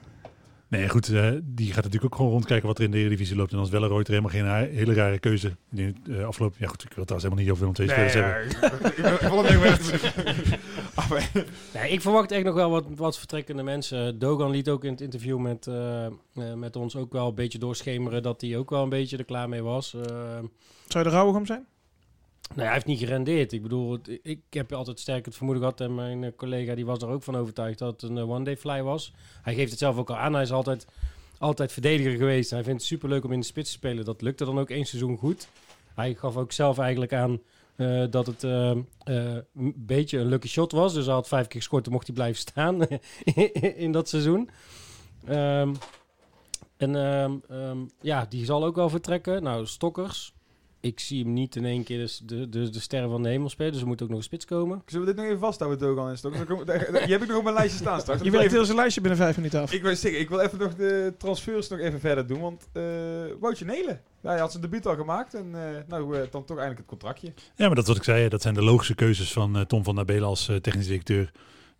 [0.79, 3.53] Nee, goed, eh, die gaat natuurlijk ook gewoon rondkijken wat er in de Eredivisie loopt.
[3.53, 5.57] En als Welleroy er helemaal geen hele rare keuze.
[5.77, 8.47] Eh, afgelopen, ja goed, ik wil het trouwens helemaal niet over Willem twee spelers hebben.
[8.91, 9.21] ik,
[10.95, 11.11] Ah,
[11.75, 14.19] Nee, verwacht echt nog wel wat, wat vertrekkende mensen.
[14.19, 16.13] Dogan liet ook in het interview met, eh, eh,
[16.57, 19.49] met ons ook wel een beetje doorschemeren dat hij ook wel een beetje er klaar
[19.49, 19.95] mee was.
[19.95, 20.03] Eh,
[20.87, 21.67] Zou je er rouwig om zijn?
[22.49, 23.53] Nou, hij heeft niet gerendeerd.
[23.53, 27.03] Ik bedoel, ik heb altijd sterk het vermoeden gehad en mijn eh, collega die was
[27.03, 29.13] er ook van overtuigd dat het een eh, one-day fly was.
[29.43, 30.33] Hij geeft het zelf ook al aan.
[30.33, 30.87] Hij is altijd,
[31.39, 32.51] altijd verdediger geweest.
[32.51, 34.05] Hij vindt het superleuk om in de spits te spelen.
[34.05, 35.49] Dat lukte dan ook één seizoen goed.
[35.95, 37.41] Hij gaf ook zelf eigenlijk aan
[37.77, 40.95] eh, dat het een beetje een lucky shot was.
[40.95, 42.87] Dus hij had vijf keer gescoord, mocht hij blijven staan
[43.85, 44.51] in dat seizoen.
[45.27, 45.75] Ehm,
[46.77, 49.43] en ehm, ehm, ja, die zal ook wel vertrekken.
[49.43, 50.35] Nou, Stokkers.
[50.85, 53.49] Ik zie hem niet in één keer dus de, de, de sterren van de hemel
[53.49, 53.73] spelen.
[53.73, 54.83] Dus er moet ook nog een spits komen.
[54.87, 56.37] Zullen we dit nog even vasthouden, Dogan en Stok?
[56.37, 58.23] Dan kom- daar- daar- Die heb ik nog op mijn lijstje staan straks.
[58.23, 59.73] Je wil even- heel zijn lijstje binnen vijf minuten af.
[59.73, 62.83] Ik wil zeggen, ik wil even nog de transfers nog even verder doen, want eh
[63.41, 66.57] Woutje Nelen, ja, hij had zijn debuut al gemaakt en eh, nou, eh, dan toch
[66.57, 67.33] eindelijk het contractje.
[67.57, 68.29] Ja, maar dat is wat ik zei.
[68.29, 71.31] Dat zijn de logische keuzes van Tom van der Belen als technisch directeur.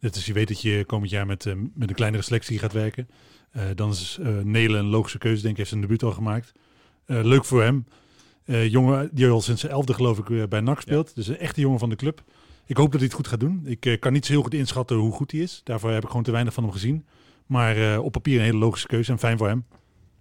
[0.01, 3.09] Dus je weet dat je komend jaar met, met een kleinere selectie gaat werken.
[3.51, 5.41] Eh, dan is eh Nelen een logische keuze.
[5.41, 6.53] Denk ik, heeft zijn debuut al gemaakt.
[7.07, 7.87] Eh, leuk voor hem.
[8.45, 11.15] Eh, jongen die al sinds zijn elfde geloof ik weer bij NAC speelt.
[11.15, 12.23] Dus een echte jongen van de club.
[12.67, 13.63] Ik hoop dat hij het goed gaat doen.
[13.65, 15.61] Ik eh, kan niet zo heel goed inschatten hoe goed hij is.
[15.65, 17.07] Daarvoor heb ik gewoon te weinig van hem gezien.
[17.47, 19.65] Maar eh, op papier een hele logische keuze en fijn voor hem.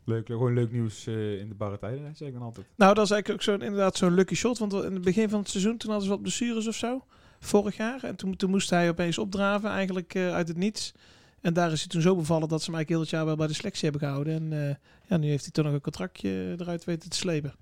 [0.06, 2.66] Leuk, gewoon leuk nieuws eh, in de barre tijden, zeg ik dan altijd.
[2.76, 4.58] Nou, dat is eigenlijk ook zo, inderdaad zo'n lucky shot.
[4.58, 7.04] Want in het begin van het seizoen, toen hadden ze wat blessures of zo.
[7.40, 8.04] Vorig jaar.
[8.04, 10.94] En toen, toen moest hij opeens opdraven, eigenlijk eh, uit het niets.
[11.42, 13.36] En daar is hij toen zo bevallen dat ze hem eigenlijk heel het jaar wel
[13.36, 14.34] bij de selectie hebben gehouden.
[14.34, 14.76] En eh,
[15.08, 17.54] ja, nu heeft hij toch nog een contractje eruit weten te slepen.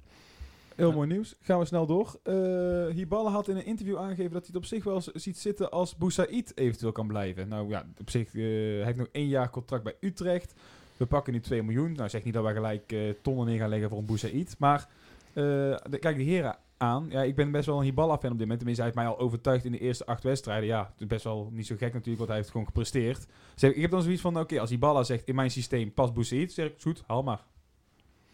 [0.81, 1.35] Heel mooi nieuws.
[1.41, 2.19] Gaan we snel door.
[2.23, 5.71] Eh Hiballa had in een interview aangegeven dat hij het op zich wel ziet zitten
[5.71, 7.47] als Boussaïd eventueel kan blijven.
[7.47, 10.53] Nou ja, op zich, eh, hij heeft nog één jaar contract bij Utrecht.
[10.97, 11.91] We pakken nu 2 miljoen.
[11.91, 14.55] Nou, zeg niet dat we gelijk eh, tonnen neer gaan leggen voor een Boussaïd.
[14.59, 14.87] Maar
[15.33, 17.07] de, kijk de heren aan.
[17.09, 18.57] Ja, ik ben best wel een Hiballa-fan op dit moment.
[18.57, 20.67] Tenminste, hij heeft mij al overtuigd in de eerste acht wedstrijden.
[20.67, 23.25] Ja, best wel niet zo gek natuurlijk, want hij heeft gewoon gepresteerd.
[23.55, 26.65] Ik heb dan zoiets van, oké, als Hiballa zegt in mijn systeem past Boussaïd, zeg
[26.65, 27.45] ik, goed, haal maar.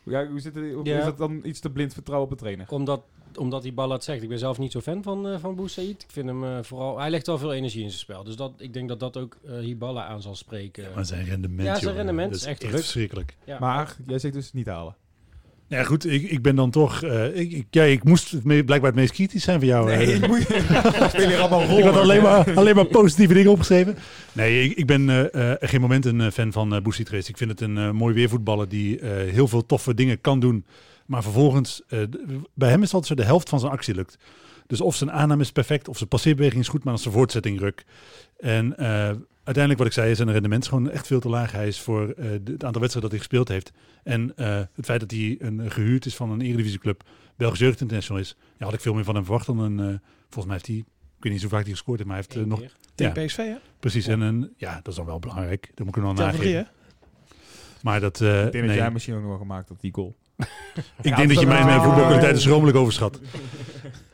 [0.08, 0.98] Ja, hoe zit het, Ja.
[0.98, 2.65] is dat dan iets te blind vertrouwen op de trainer?
[2.70, 3.02] Omdat,
[3.36, 4.24] omdat die bal het zegt.
[4.24, 6.04] Ik ben zelf niet zo fan van, eh van Boussaïd.
[6.04, 7.00] Ik vind hem eh, vooral...
[7.00, 8.24] Hij legt wel veel energie in zijn spel.
[8.24, 10.93] Dus dat, ik denk dat dat ook eh Hiballa aan zal spreken.
[10.96, 13.36] Maar zijn rendement, Ja, zijn rendement is echt verschrikkelijk.
[13.46, 13.60] Ja.
[13.60, 14.96] Maar jij zegt dus niet halen.
[15.69, 17.03] Ja, goed, ik, ik ben dan toch...
[17.03, 19.91] eh, ik, ik, ja, ik moest het me- blijkbaar het meest kritisch zijn van jou.
[19.91, 20.15] eh.
[20.15, 20.41] ik moet
[21.13, 23.97] speel hier allemaal Ik had alleen maar, alleen maar positieve dingen opgeschreven.
[24.34, 27.30] Nee, ik, ik ben eh, geen moment een fan van uh, geweest.
[27.30, 30.65] Ik vind het een mooi weervoetballer die heel veel toffe dingen kan doen.
[31.06, 31.82] Maar vervolgens,
[32.53, 34.17] bij hem is altijd zo de helft van zijn actie lukt.
[34.67, 37.13] Dus of zijn aanname is perfect, of zijn passeerbeweging is goed, maar dan is zijn
[37.13, 37.86] voortzetting ruk.
[38.39, 38.75] En
[39.47, 41.51] uiteindelijk, wat ik zei, is zijn rendement is gewoon echt veel te laag.
[41.51, 43.71] Hij is voor eh, het aantal wedstrijden dat hij gespeeld heeft.
[44.03, 47.03] En eh, het feit dat hij een, eh, gehuurd is van een eredivisieclub,
[47.36, 49.79] Belgisch Jeugd International is, ja, had ik veel meer van hem verwacht dan een...
[49.79, 49.86] eh,
[50.23, 50.75] volgens mij heeft hij,
[51.17, 52.62] ik weet niet zo vaak hij gescoord heeft, maar hij heeft nog.
[52.95, 53.25] Tegen Ja.
[53.25, 53.55] PSV, hè?
[53.79, 55.71] Precies, en een, ja, dat is dan wel belangrijk.
[55.75, 56.55] Dat moet ik hem dan nageven.
[56.57, 56.63] hè?
[57.81, 59.93] Maar dat, eh, Ik denk nee, dat jij misschien ook nog wel gemaakt had, die
[59.93, 60.15] goal.
[61.01, 63.19] ik denk dat je mijn voetbalkwaliteit schromelijk overschat.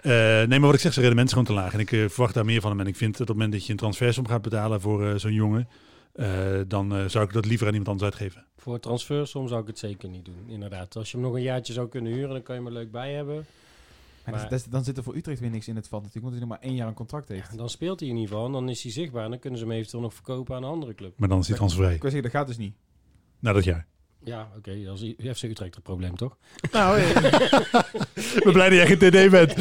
[0.04, 1.74] Eh, nee, maar wat ik zeg, zijn rendement is gewoon te laag.
[1.74, 2.80] En ik eh, verwacht daar meer van hem.
[2.80, 5.16] En ik vind dat op het moment dat je een transfersom gaat betalen voor eh,
[5.16, 5.68] zo'n jongen,
[6.14, 8.46] eh, dan eh, zou ik dat liever aan iemand anders uitgeven.
[8.58, 10.44] Voor transfer soms zou ik het zeker niet doen.
[10.48, 10.96] Inderdaad.
[10.96, 12.92] Als je hem nog een jaartje zou kunnen huren, dan kan je hem er leuk
[12.92, 13.36] bij hebben.
[14.26, 16.26] Maar Maar- dat is- dan zit er voor Utrecht weer niks in het vat natuurlijk,
[16.26, 17.52] want hij nog maar één jaar een contract heeft.
[17.52, 19.24] Ja, dan speelt hij in ieder geval en dan is hij zichtbaar.
[19.24, 21.14] En dan kunnen ze hem eventueel nog verkopen aan een andere club.
[21.18, 21.96] Maar dan is hij transfervrij.
[21.96, 22.76] Ik wil zeggen, dat gaat dus niet.
[23.40, 23.88] Na dat jaar.
[24.26, 24.84] Ja, oké.
[24.84, 26.38] dat is I- FC Utrecht het probleem, toch?
[26.72, 27.00] Nou,
[28.36, 29.54] Ik ben blij dat jij geen TD bent.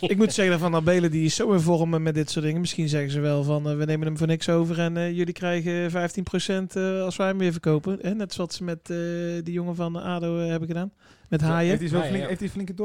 [0.00, 2.60] ik moet zeggen dat Van Abelen die is zo in vorm met dit soort dingen.
[2.60, 5.32] Misschien zeggen ze wel van eh, we nemen hem voor niks over en eh, jullie
[5.34, 5.94] krijgen 15%
[6.74, 7.98] eh, als wij hem weer verkopen.
[8.02, 8.14] Hè?
[8.14, 8.96] Net zoals ze met eh,
[9.44, 10.92] die jongen van ADO hebben gedaan.
[11.30, 11.68] Met Haaien.
[11.78, 12.78] Heeft hij, zo flink, heeft hij flinke eh,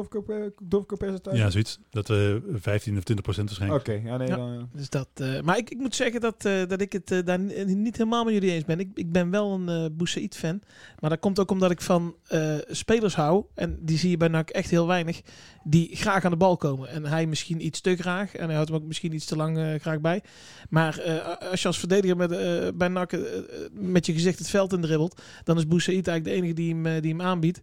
[0.62, 1.38] doorverkooppercentage?
[1.38, 1.80] Ja, zoiets.
[1.90, 4.08] Dat we 15 of 20 procent Oké, waarschijnlijk.
[4.08, 4.36] ja, nee, Ja.
[4.36, 4.54] dan...
[4.54, 7.20] eh, Dus dat, eh, maar ik, ik moet zeggen dat, eh, dat ik het eh,
[7.26, 8.80] daar ni- niet helemaal met jullie eens ben.
[8.80, 10.62] Ik, ik ben wel een eh Boussaïd fan.
[11.00, 13.46] Maar dat komt ook omdat ik van eh, spelers hou.
[13.56, 15.22] En die zie je bij NAC echt heel weinig.
[15.64, 16.90] Die graag aan de bal komen.
[16.90, 18.36] En hij misschien iets te graag.
[18.36, 20.22] En hij houdt hem ook misschien iets te lang eh, graag bij.
[20.70, 24.40] Maar eh, als je als verdediger met, eh, bij NAC eh, eh, met je gezicht
[24.40, 25.22] het veld in dribbelt.
[25.44, 27.62] Dan is Boussaïd eigenlijk de enige die hem, eh, die hem aanbiedt.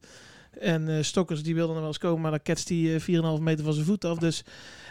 [0.60, 2.20] En eh, Stokkers die wilde er wel eens komen.
[2.20, 4.18] Maar dan ketst hij eh, 4,5 meter van zijn voet af.
[4.18, 4.44] Dus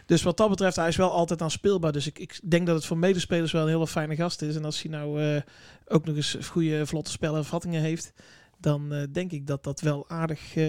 [0.06, 1.91] dus wat dat betreft, hij is wel altijd aan speelbaar.
[1.91, 4.56] Dus ik, ik denk dat het voor medespelers wel een hele fijne gast is.
[4.56, 5.41] En als hij nou eh,
[5.88, 8.13] ook nog eens goede, vlotte spellenvattingen heeft,
[8.62, 10.67] dan eh, denk ik dat dat wel aardig, eh,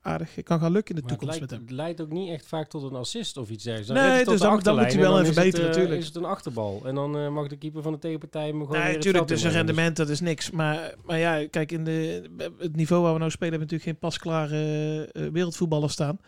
[0.00, 1.60] aardig kan gaan lukken in de Maar toekomst lijkt, met hem.
[1.68, 4.00] het leidt ook niet echt vaak tot een assist of iets dergelijks.
[4.00, 6.00] Nee, hij tot dus dan- dan moet hij wel en even beter eh, natuurlijk.
[6.00, 6.82] Is het een achterbal.
[6.84, 9.50] En dan eh, mag de keeper van de tegenpartij hem gewoon Nee, natuurlijk, dus een
[9.50, 10.50] rendement, dat is niks.
[10.50, 12.22] Maar, maar ja, kijk, in de,
[12.58, 16.18] het niveau waar we nou spelen, hebben we natuurlijk geen pasklare eh, wereldvoetballer staan.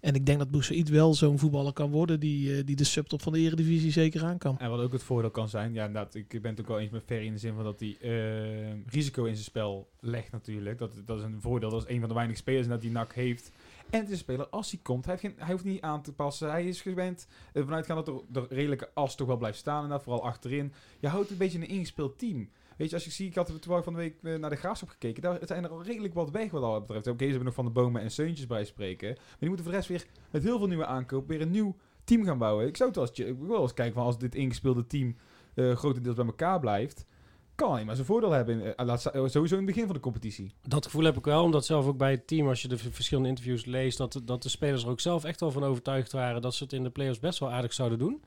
[0.00, 3.22] En ik denk dat Boussaïd wel zo'n voetballer kan worden die, eh, die de subtop
[3.22, 4.58] van de eredivisie zeker aan kan.
[4.58, 6.90] En wat ook het voordeel kan zijn, ja, inderdaad, ik ben het ook wel eens
[6.90, 10.78] met Ferry in de zin van dat hij eh, risico in zijn spel legt natuurlijk.
[10.78, 13.14] Dat, dat is een voordeel, dat is een van de weinige spelers dat die NAC
[13.14, 13.52] heeft.
[13.90, 16.02] En het is een speler, als hij komt, hij, heeft geen, hij hoeft niet aan
[16.02, 16.50] te passen.
[16.50, 19.82] Hij is gewend, uh, vanuit gaan dat er de redelijke as toch wel blijft staan.
[19.82, 20.72] En dat vooral achterin.
[21.00, 22.48] Je houdt een beetje een ingespeeld team.
[22.80, 24.56] Weet je, als ik zie, ik had er toevallig van de week eh, naar de
[24.56, 25.22] Graafschap gekeken.
[25.22, 27.06] Daar zijn er al redelijk wat weg wat dat betreft.
[27.06, 29.08] Oké, ze hebben nog van de bomen en Seuntjes bij spreken.
[29.08, 31.76] Maar die moeten voor de rest weer met heel veel nieuwe aankoop weer een nieuw
[32.04, 32.66] team gaan bouwen.
[32.66, 35.16] Ik zou het eens, ik wil eens kijken van als dit ingespeelde team
[35.54, 37.06] eh, grotendeels bij elkaar blijft,
[37.54, 38.76] kan alleen maar zijn voordeel hebben.
[38.76, 40.54] Eh, sowieso in het begin van de competitie.
[40.62, 43.28] Dat gevoel heb ik wel, omdat zelf ook bij het team, als je de verschillende
[43.28, 46.54] interviews leest, dat, dat de spelers er ook zelf echt wel van overtuigd waren dat
[46.54, 48.22] ze het in de playoffs best wel aardig zouden doen.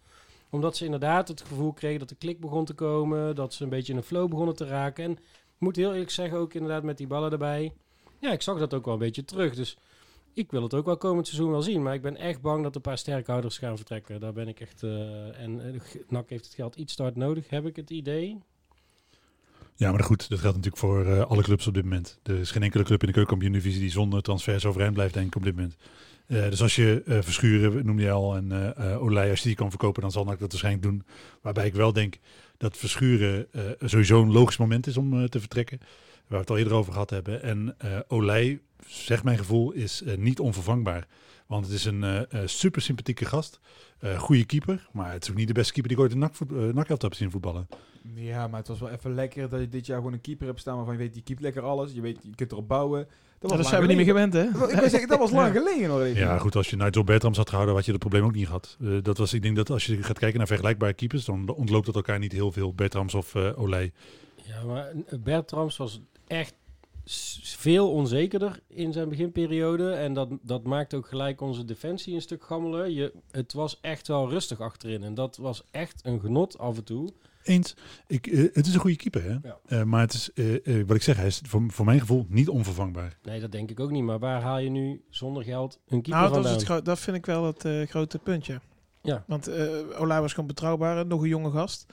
[0.54, 3.70] Omdat ze inderdaad het gevoel kregen dat de klik begon te komen, dat ze een
[3.70, 5.04] beetje in een flow begonnen te raken.
[5.04, 5.20] En ik
[5.58, 7.74] moet heel eerlijk zeggen, ook inderdaad met die ballen erbij.
[8.20, 9.56] Ja, ik zag dat ook wel een beetje terug.
[9.56, 9.78] Dus
[10.34, 11.84] ik wil het ook wel komend seizoen wel zien.
[11.84, 14.20] Maar ik ben echt bang dat een paar sterkhouders gaan vertrekken.
[14.20, 14.84] Daar ben ik echt...
[14.84, 18.38] eh, en eh, NAC heeft het geld iets hard nodig, heb ik het idee.
[19.76, 22.20] Ja, maar goed, dat geldt natuurlijk voor eh, alle clubs op dit moment.
[22.24, 25.36] Er is geen enkele club in de keukenkampioen-divisie die zonder transfers overeind blijft, denk ik,
[25.36, 25.76] op dit moment.
[26.28, 29.48] Eh, dus als je eh, Verschuren, noemde je al, en eh eh, Olij, als je
[29.48, 31.04] die kan verkopen, dan zal NAC dat waarschijnlijk doen.
[31.42, 32.18] Waarbij ik wel denk
[32.58, 33.48] dat Verschuren
[33.80, 35.80] sowieso een logisch moment is om te vertrekken.
[35.80, 37.44] Waar we het al eerder over gehad hebben.
[37.44, 37.76] En
[38.08, 41.08] Olij, zegt mijn gevoel, is niet onvervangbaar.
[41.54, 43.60] Want het is een eh, eh, super sympathieke gast.
[44.18, 44.90] goede keeper.
[44.92, 47.14] Maar het is ook niet de beste keeper die ik ooit in NAC, NAC heb
[47.14, 47.68] zien voetballen.
[48.16, 50.60] Ja, maar het was wel even lekker dat je dit jaar gewoon een keeper hebt
[50.60, 51.92] staan waarvan je weet, die keept lekker alles.
[51.92, 53.08] Je weet, je kunt erop bouwen.
[53.44, 54.42] Dat, Ja, was dat zijn we niet meer gewend, hè?
[54.44, 55.60] Ik wil zeggen, dat was lang Ja.
[55.60, 56.20] geleden nog even.
[56.22, 58.78] Ja, goed, als je Nigel Bertrams had gehouden, had je dat probleem ook niet gehad.
[58.82, 61.86] Eh, dat was, ik denk dat als je gaat kijken naar vergelijkbare keepers, dan ontloopt
[61.86, 62.74] dat elkaar niet heel veel.
[62.74, 63.92] Bertrams of eh Olij.
[64.44, 66.54] Ja, maar Bertrams was echt
[67.58, 69.92] veel onzekerder in zijn beginperiode.
[69.92, 72.94] En dat, dat maakt ook gelijk onze defensie een stuk gammelen.
[72.94, 75.04] Je, het was echt wel rustig achterin.
[75.04, 77.10] En dat was echt een genot af en toe.
[77.44, 77.76] Eens,
[78.08, 79.30] ik, eh, het is een goede keeper, hè?
[79.30, 79.58] Ja.
[79.66, 82.50] Eh, maar het is, eh, wat ik zeg, hij is voor, voor mijn gevoel niet
[82.50, 83.18] onvervangbaar.
[83.24, 84.04] Nee, dat denk ik ook niet.
[84.04, 86.76] Maar waar haal je nu zonder geld een keeper Nou, dat, is vandaan?
[86.76, 88.60] het dat vind ik wel het eh, grote puntje.
[89.02, 89.24] Ja.
[89.28, 91.86] Want eh Olij was gewoon betrouwbaar, nog een jonge gast.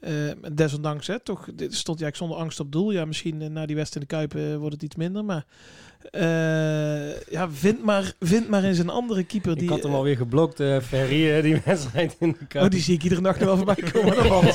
[0.00, 0.12] Eh,
[0.52, 2.90] desondanks, hè, toch, dit stond hij eigenlijk zonder angst op doel.
[2.90, 5.24] Ja, misschien na die wedstrijd in de Kuip wordt het iets minder.
[5.24, 5.46] Maar
[6.10, 9.54] eh, ja, vind maar, vind maar eens een andere keeper.
[9.54, 12.60] Die, ik had hem eh, alweer geblokt, eh Ferry, die wedstrijd in de.
[12.60, 14.54] Oh, die zie ik iedere nacht nog wel voorbij komen.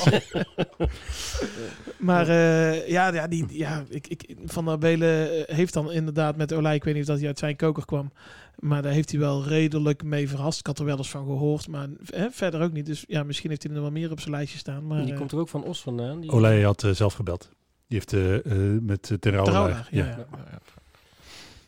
[2.08, 6.52] maar eh, ja, ja, die, ja ik, ik, Van der Belen heeft dan inderdaad met
[6.52, 8.12] Olij, ik weet niet of dat hij uit zijn koker kwam.
[8.56, 10.58] Maar daar heeft hij wel redelijk mee verrast.
[10.58, 12.86] Ik had er wel eens van gehoord, maar hè, verder ook niet.
[12.86, 14.86] Dus ja, misschien heeft hij er nog wel meer op zijn lijstje staan.
[14.86, 16.20] Maar die komt er ook van Os vandaan.
[16.20, 16.30] Die...
[16.30, 17.48] Olij had zelf gebeld.
[17.88, 18.12] Die heeft
[18.82, 20.04] met uh, Ter Rauwelaar- Trouwlaar, ja.
[20.04, 20.26] ja.
[20.50, 20.58] ja.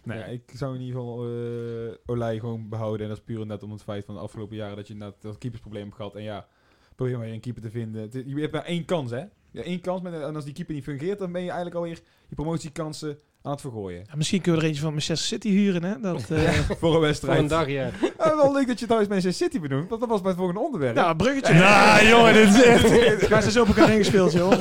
[0.08, 0.24] Nee, Ja.
[0.24, 3.00] ik zou in ieder geval eh Olij gewoon behouden.
[3.02, 5.38] En dat is puur net om het feit van de afgelopen jaren dat je dat
[5.38, 6.14] keepersprobleem hebt gehad.
[6.14, 6.46] En ja,
[6.94, 8.08] probeer maar een keeper te vinden.
[8.26, 9.24] Je hebt maar één kans, hè?
[9.50, 10.00] Ja, één kans.
[10.02, 13.50] Met, en als die keeper niet fungeert, dan ben je eigenlijk alweer je promotiekansen aan
[13.52, 14.04] het vergooien.
[14.08, 16.00] Ja, misschien kunnen we er eentje van Manchester City huren, hè?
[16.00, 17.38] Dat, eh Voor een Voor wedstrijd.
[17.38, 17.90] een dag, ja.
[18.18, 20.94] Wel leuk dat je trouwens Manchester City benoemt, want dat was bij het volgende onderwerp.
[20.94, 21.54] nou, bruggetje.
[21.54, 22.86] Ja, jongen, dit is echt...
[23.32, 24.60] Gaan ze zo op elkaar heen gespeeld, joh.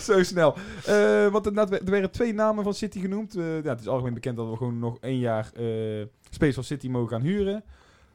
[0.00, 0.54] Zo snel.
[0.86, 3.34] Eh, want er, er werden twee namen van City genoemd.
[3.36, 5.64] Eh, ja, het is algemeen bekend dat we gewoon nog één jaar eh
[6.30, 7.64] Space van City mogen gaan huren.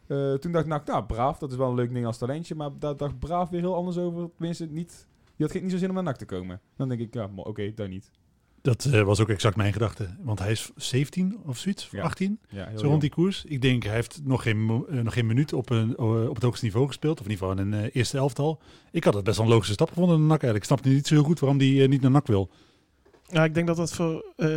[0.08, 2.56] Eh, toen dacht ik, nou, nou, braaf, dat is wel een leuk Nederlands talentje.
[2.56, 4.30] Maar daar dacht Braaf weer heel anders over.
[4.38, 6.62] Tenminste, niet, die had geen- niet zo zin om naar NAC te komen.
[6.78, 8.12] Dan denk ik, ja, oké, daar niet.
[8.68, 10.08] Dat eh, was ook exact mijn gedachte.
[10.22, 12.02] Want hij is 17 of zoiets, Ja.
[12.04, 13.02] 18, Ja, heel zo rond jong.
[13.02, 13.44] die koers.
[13.48, 16.44] Ik denk, hij heeft nog geen, eh, nog geen minuut op, een, eh, op het
[16.44, 17.20] hoogste niveau gespeeld.
[17.20, 18.62] Of in ieder geval in een eerste elftal.
[18.92, 20.58] Ik had het best wel een logische stap gevonden naar NAC eigenlijk.
[20.60, 22.50] Ik snapte niet zo heel goed waarom hij niet naar NAC wil.
[23.30, 24.50] Ja, ik denk dat dat voor, eh,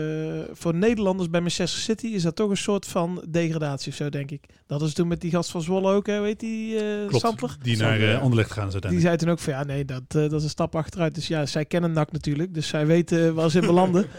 [0.52, 4.30] voor Nederlanders bij Manchester City is dat toch een soort van degradatie of zo, denk
[4.30, 4.44] ik.
[4.66, 7.76] Dat is toen met die gast van Zwolle ook, hè, weet die, eh Klopt, die
[7.76, 8.18] naar eh, ja.
[8.18, 10.48] Anderlecht gaan ze Die zei toen ook van ja, nee, dat, eh, dat is een
[10.48, 11.14] stap achteruit.
[11.14, 14.06] Dus ja, zij kennen NAC natuurlijk, dus zij weten waar ze in belanden.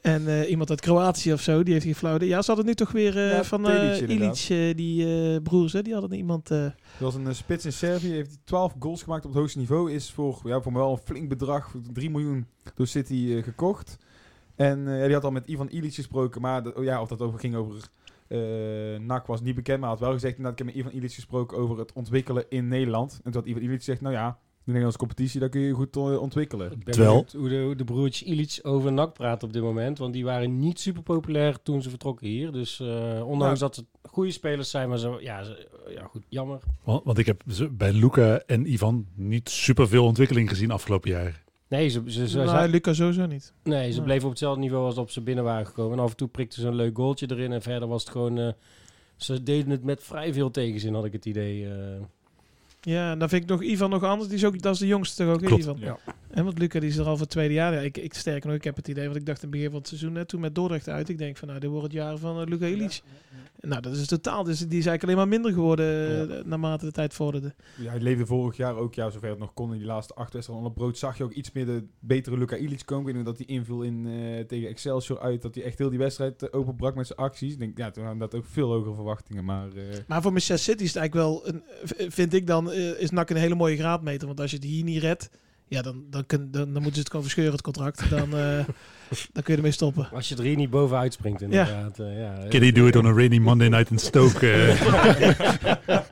[0.00, 2.26] En eh, iemand uit Kroatië of zo, die heeft gefloten.
[2.26, 4.14] Ja, ze hadden nu toch weer eh, Ja, van Tedic eh.
[4.14, 6.50] Ilic, die broers, hè, die hadden iemand...
[6.50, 9.92] Er was een spits in Servië, heeft hij 12 goals gemaakt op het hoogste niveau.
[9.92, 13.98] Is voor, ja, voor mij wel een flink bedrag, 3 miljoen door City gekocht.
[14.56, 17.20] En ja, die had al met Ivan Ilic gesproken, maar dat, oh ja, of dat
[17.20, 17.80] over ging over
[19.00, 19.80] NAC was niet bekend.
[19.80, 22.68] Maar had wel gezegd, inderdaad, ik heb met Ivan Ilic gesproken over het ontwikkelen in
[22.68, 23.20] Nederland.
[23.24, 25.96] En toen had Ivan Ilic gezegd, nou ja, de Nederlandse competitie, daar kun je goed
[25.96, 26.72] ontwikkelen.
[26.72, 29.98] Ik ben Terwijl- hoe de, hoe de broertjes Ilic over NAC praten op dit moment.
[29.98, 32.52] Want die waren niet super populair toen ze vertrokken hier.
[32.52, 36.58] Dus eh, ondanks dat het goede spelers zijn, maar zo, ja, ze- ja, goed, jammer.
[36.84, 41.42] Want, want ik heb ze- bij Luca en Ivan niet superveel ontwikkeling gezien afgelopen jaar.
[41.68, 43.52] Nee, ze, ze, ze, nou, ze- Lucas sowieso niet.
[43.62, 44.04] nee, ze Nee.
[44.06, 45.98] bleven op hetzelfde niveau als op ze binnen waren gekomen.
[45.98, 47.52] En af en toe prikten ze een leuk goaltje erin.
[47.52, 48.38] En verder was het gewoon...
[48.38, 48.48] eh,
[49.16, 51.66] ze deden het met vrij veel tegenzin, had ik het idee.
[51.66, 51.72] eh.
[52.84, 54.28] Ja, en dan vind ik nog Ivan nog anders.
[54.28, 55.62] Die is ook, dat is de jongste toch ook, Klopt.
[55.62, 55.76] Ivan?
[55.80, 55.98] Ja.
[56.30, 57.72] En want Luca die is er al voor het tweede jaar.
[57.74, 59.70] Ja, ik, ik sterker nog, ik heb het idee, want ik dacht in het begin
[59.70, 61.92] van het seizoen, hè, toen met Dordrecht uit, ik denk van nou, dit wordt het
[61.92, 63.02] jaar van uh, Luca Ilic.
[63.60, 66.92] Nou, dat is totaal, dus die is eigenlijk alleen maar minder geworden eh, naarmate de
[66.92, 67.54] tijd vorderde.
[67.78, 70.32] Ja, hij leefde vorig jaar ook, ja, zover het nog kon in die laatste acht
[70.32, 70.98] wedstrijden onder brood.
[70.98, 73.08] Zag je ook iets meer de betere Luca Ilic komen.
[73.08, 75.42] Ik nog dat hij inviel in, eh, tegen Excelsior uit.
[75.42, 77.52] Dat hij echt heel die wedstrijd eh, openbrak met zijn acties.
[77.52, 79.44] Ik denk, ja, toen hadden we dat ook veel hogere verwachtingen.
[79.44, 81.62] Maar eh, Maar voor Manchester City is het eigenlijk wel, een,
[82.12, 84.26] vind ik dan, eh, is NAC een hele mooie graadmeter.
[84.26, 85.30] Want als je het hier niet redt,
[85.68, 88.10] ja, dan, dan, kun, dan, dan moeten ze het gewoon verscheuren, het contract.
[88.10, 88.64] Dan, eh,
[89.32, 90.08] dan kun je ermee stoppen.
[90.12, 91.96] Als je er hier niet bovenuit springt, inderdaad.
[91.96, 92.08] Ja.
[92.10, 92.48] ja.
[92.48, 94.50] Can he do it on a rainy Monday night in Stoke?
[94.50, 95.96] eh?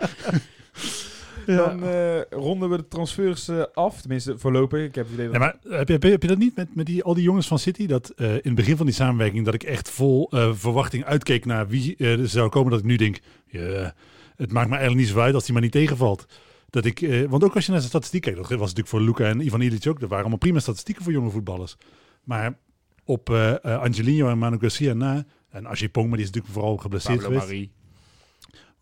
[1.57, 4.01] dan eh, ronden we de transfers eh, af.
[4.01, 4.85] Tenminste, voorlopig.
[4.85, 5.35] Ik heb het idee dat...
[5.35, 7.59] Ja, maar heb je, heb je dat niet met, met die, al die jongens van
[7.59, 7.87] City?
[7.87, 11.45] Dat eh, in het begin van die samenwerking dat ik echt vol eh, verwachting uitkeek
[11.45, 12.71] naar wie eh, er zou komen.
[12.71, 13.95] Dat ik nu denk, ja,
[14.37, 16.27] het maakt me eigenlijk niet zo uit als die maar niet tegenvalt.
[16.71, 19.01] Dat ik, eh, want ook als je naar zijn statistiek kijkt, dat was natuurlijk voor
[19.01, 20.01] Luca en Ivan Ilic ook.
[20.01, 21.77] Dat waren allemaal prima statistieken voor jonge voetballers.
[22.25, 22.59] Maar
[23.05, 26.55] op eh eh, Angelino en Manu Garcia na, en Ajay Pong, maar die is natuurlijk
[26.55, 27.53] vooral geblesseerd Pablo geweest.
[27.53, 27.71] Marie.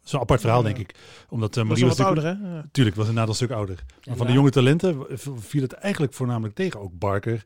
[0.05, 0.64] is een apart verhaal, Ja.
[0.64, 0.94] denk ik.
[1.29, 2.57] Omdat uh, was Marie was natuurlijk- ouder, hè?
[2.57, 2.68] Ja.
[2.72, 3.85] Tuurlijk, was inderdaad een stuk ouder.
[4.05, 5.07] Maar van de jonge talenten
[5.38, 6.81] viel het eigenlijk voornamelijk tegen.
[6.81, 7.44] Ook Barker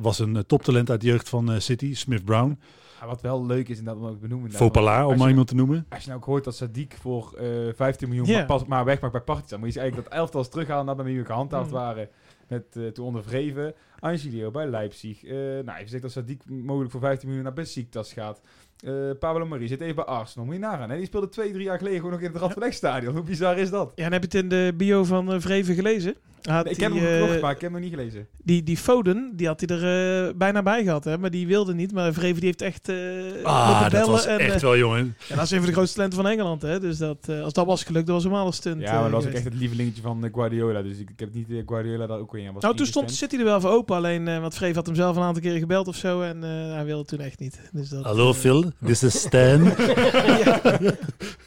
[0.00, 1.94] was een toptalent uit de jeugd van eh, City.
[1.94, 2.58] Smith Brown.
[3.04, 4.50] Ja, wat wel leuk is, en dat moet ik benoemen.
[4.50, 5.86] Fopala, om als maar je, iemand te noemen.
[5.88, 8.36] als je nou ook hoort dat Sadiq voor eh 15 miljoen Ja.
[8.36, 11.66] maar, pas, maar wegmaakt bij Partizan, moet je eigenlijk dat elftal terughalen nadat we gehandhaafd
[11.66, 11.72] Mm.
[11.72, 12.08] waren.
[12.48, 15.24] Met eh, toen onder Vreven, Angelio bij Leipzig.
[15.24, 18.40] Eh nou, even gezegd dat Sadiq mogelijk voor 15 miljoen naar Besiktas gaat.
[18.84, 20.44] Eh Pablo Marie zit even bij Arsenal.
[20.46, 20.90] Moet je nagaan.
[20.90, 20.96] Hè?
[20.96, 23.14] Die speelde twee, drie jaar geleden gewoon nog in het Radverlegstadion.
[23.14, 23.92] Hoe bizar is dat?
[23.94, 26.14] Ja, en heb je het in de bio van eh, Vreven gelezen?
[26.50, 28.26] Had ik die, heb hem eh, gekocht, maar ik heb hem nog niet gelezen.
[28.42, 31.18] Die, die Foden, die had hij er eh, bijna bij gehad, hè?
[31.18, 31.92] maar die wilde niet.
[31.92, 32.96] Maar Vreven die heeft echt eh
[33.42, 34.10] Ah, dat bellen.
[34.10, 35.16] was en, echt eh, wel, jongen.
[35.28, 36.62] ja, dat is een van de grootste talenten van Engeland.
[36.62, 36.80] Hè?
[36.80, 38.80] Dus dat, eh, als dat was gelukt, dat was een stunt.
[38.80, 40.82] Ja, maar dat eh, was ook echt het lievelingetje van eh, Guardiola.
[40.82, 42.52] Dus ik, ik heb niet eh, Guardiola daar ook weer in.
[42.52, 43.96] Was Nou, toen stond City er wel voor open.
[43.96, 46.20] Alleen, eh want Vreven had hem zelf een aantal keren gebeld of zo.
[46.20, 47.60] En eh, hij wilde toen echt niet.
[47.72, 49.62] Dus dat, Hallo eh, Phil, dit is Stan.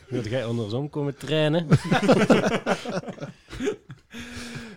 [0.08, 1.68] Wilde jij andersom komen trainen?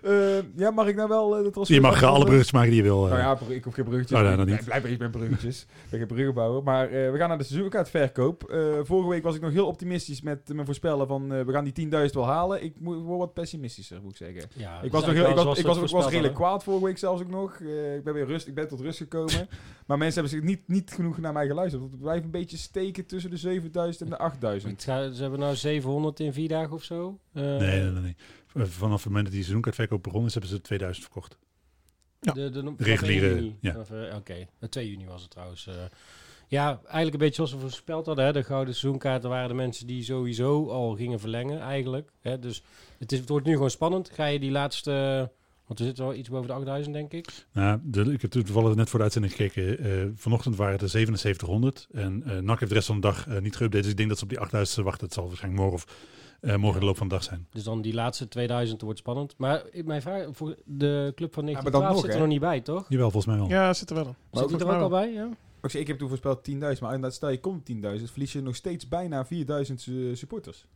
[0.02, 0.12] Eh,
[0.56, 1.76] ja, mag ik nou wel eh, de transfer...
[1.76, 3.04] je mag alle bruggetjes maken die je wil.
[3.04, 3.10] eh.
[3.12, 4.18] Nou ja, ik hoef geen bruggetjes.
[4.20, 5.60] Oh, nee, ik blijkbaar iets met bruggetjes.
[5.62, 6.62] Ik ben geen bruggenbouwer.
[6.62, 8.42] Maar eh, we gaan naar de seizoenkaartverkoop.
[8.50, 11.64] Eh vorige week was ik nog heel optimistisch met mijn voorspellen van eh, we gaan
[11.72, 12.64] die 10.000 wel halen.
[12.64, 14.50] Ik moet word wat pessimistischer, moet ik zeggen.
[14.56, 16.84] Ja, Ik dat was, nog heel, ik was, ik was, ik was redelijk kwaad vorige
[16.84, 17.58] week zelfs ook nog.
[17.60, 19.48] Eh, ik ben weer rust, ik ben tot rust gekomen.
[19.86, 21.80] maar mensen hebben zich niet, niet genoeg naar mij geluisterd.
[21.80, 24.72] Want het blijft een beetje steken tussen de 7000 en de 8000.
[24.72, 27.18] Het gaat- Ze hebben nou 700 in vier dagen of zo.
[27.32, 28.02] Eh, Nee, nee, nee.
[28.02, 28.16] nee.
[28.66, 31.38] Vanaf het moment dat die seizoenkaartverkoop begonnen is, hebben ze 2000 verkocht.
[32.20, 32.32] Ja.
[32.32, 33.56] De, de, Reguliere, 1 juni.
[33.60, 33.76] ja.
[33.90, 35.66] Eh, Oké, Eh, 2 juni was het trouwens.
[35.66, 35.74] eh.
[36.48, 38.24] ja, eigenlijk een beetje zoals we voorspeld hadden.
[38.24, 38.32] Hè.
[38.32, 42.10] De gouden seizoenkaarten waren de mensen die sowieso al gingen verlengen eigenlijk.
[42.20, 42.38] Hè.
[42.38, 42.62] Dus
[42.98, 44.10] het, is, het wordt nu gewoon spannend.
[44.10, 45.30] Ga je die laatste...
[45.66, 47.28] Want we zitten wel iets boven de 8000 denk ik.
[47.52, 49.78] Nou, de, ik heb toevallig net voor de uitzending gekeken.
[49.78, 51.86] eh, vanochtend waren het er 7700.
[51.92, 53.68] En eh NAC heeft de rest van de dag eh, niet geüpdate.
[53.82, 55.04] Dus ik denk dat ze op die 8000 wachten.
[55.04, 55.96] Het zal waarschijnlijk morgen of
[56.40, 57.46] eh, morgen in de loop van de dag zijn.
[57.50, 59.34] Dus dan die laatste 2000 wordt spannend.
[59.36, 62.18] Maar mijn vraag, voor de club van maar dan 1912 nog, zit er hè?
[62.18, 62.86] nog niet bij, toch?
[62.88, 63.48] Jawel, volgens mij wel.
[63.48, 64.16] Ja, zit er wel.
[64.30, 65.12] Maar Zit er ook al bij?
[65.12, 65.28] Ja?
[65.62, 68.88] Ik, heb toen voorspeld 10.000, maar inderdaad, stel je komt 10.000, verlies je nog steeds
[68.88, 69.64] bijna 4.000 eh,
[70.12, 70.66] supporters.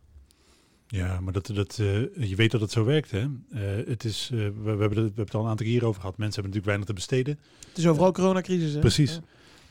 [0.87, 3.11] Ja, maar dat, dat, eh, je weet dat het zo werkt.
[3.11, 3.21] Hè?
[3.21, 5.85] Eh, het is, eh, we, we, hebben het, we hebben het al een aantal keer
[5.85, 6.19] over gehad.
[6.19, 7.39] Mensen hebben natuurlijk weinig te besteden.
[7.69, 8.73] Het is overal coronacrisis.
[8.73, 8.81] Hè?
[8.81, 9.15] Precies.
[9.15, 9.21] Ja.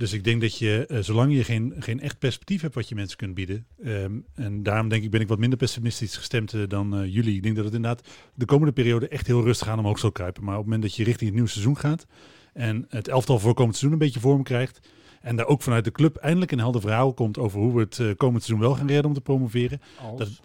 [0.03, 2.95] Dus ik denk dat je, eh, zolang je geen, geen echt perspectief hebt wat je
[2.95, 3.65] mensen kunt bieden.
[3.83, 7.35] ehm, en daarom denk ik, ben ik wat minder pessimistisch gestemd eh, dan eh, jullie.
[7.35, 10.43] Ik denk dat het inderdaad de komende periode echt heel rustig aan omhoog zal kruipen.
[10.43, 12.05] Maar op het moment dat je richting het nieuwe seizoen gaat.
[12.53, 14.79] En het elftal voor komend seizoen een beetje vorm krijgt.
[15.21, 18.17] En daar ook vanuit de club eindelijk een helder verhaal komt over hoe we het
[18.17, 19.81] komend seizoen wel gaan redden om te promoveren.
[20.01, 20.19] Als.
[20.19, 20.41] Dat-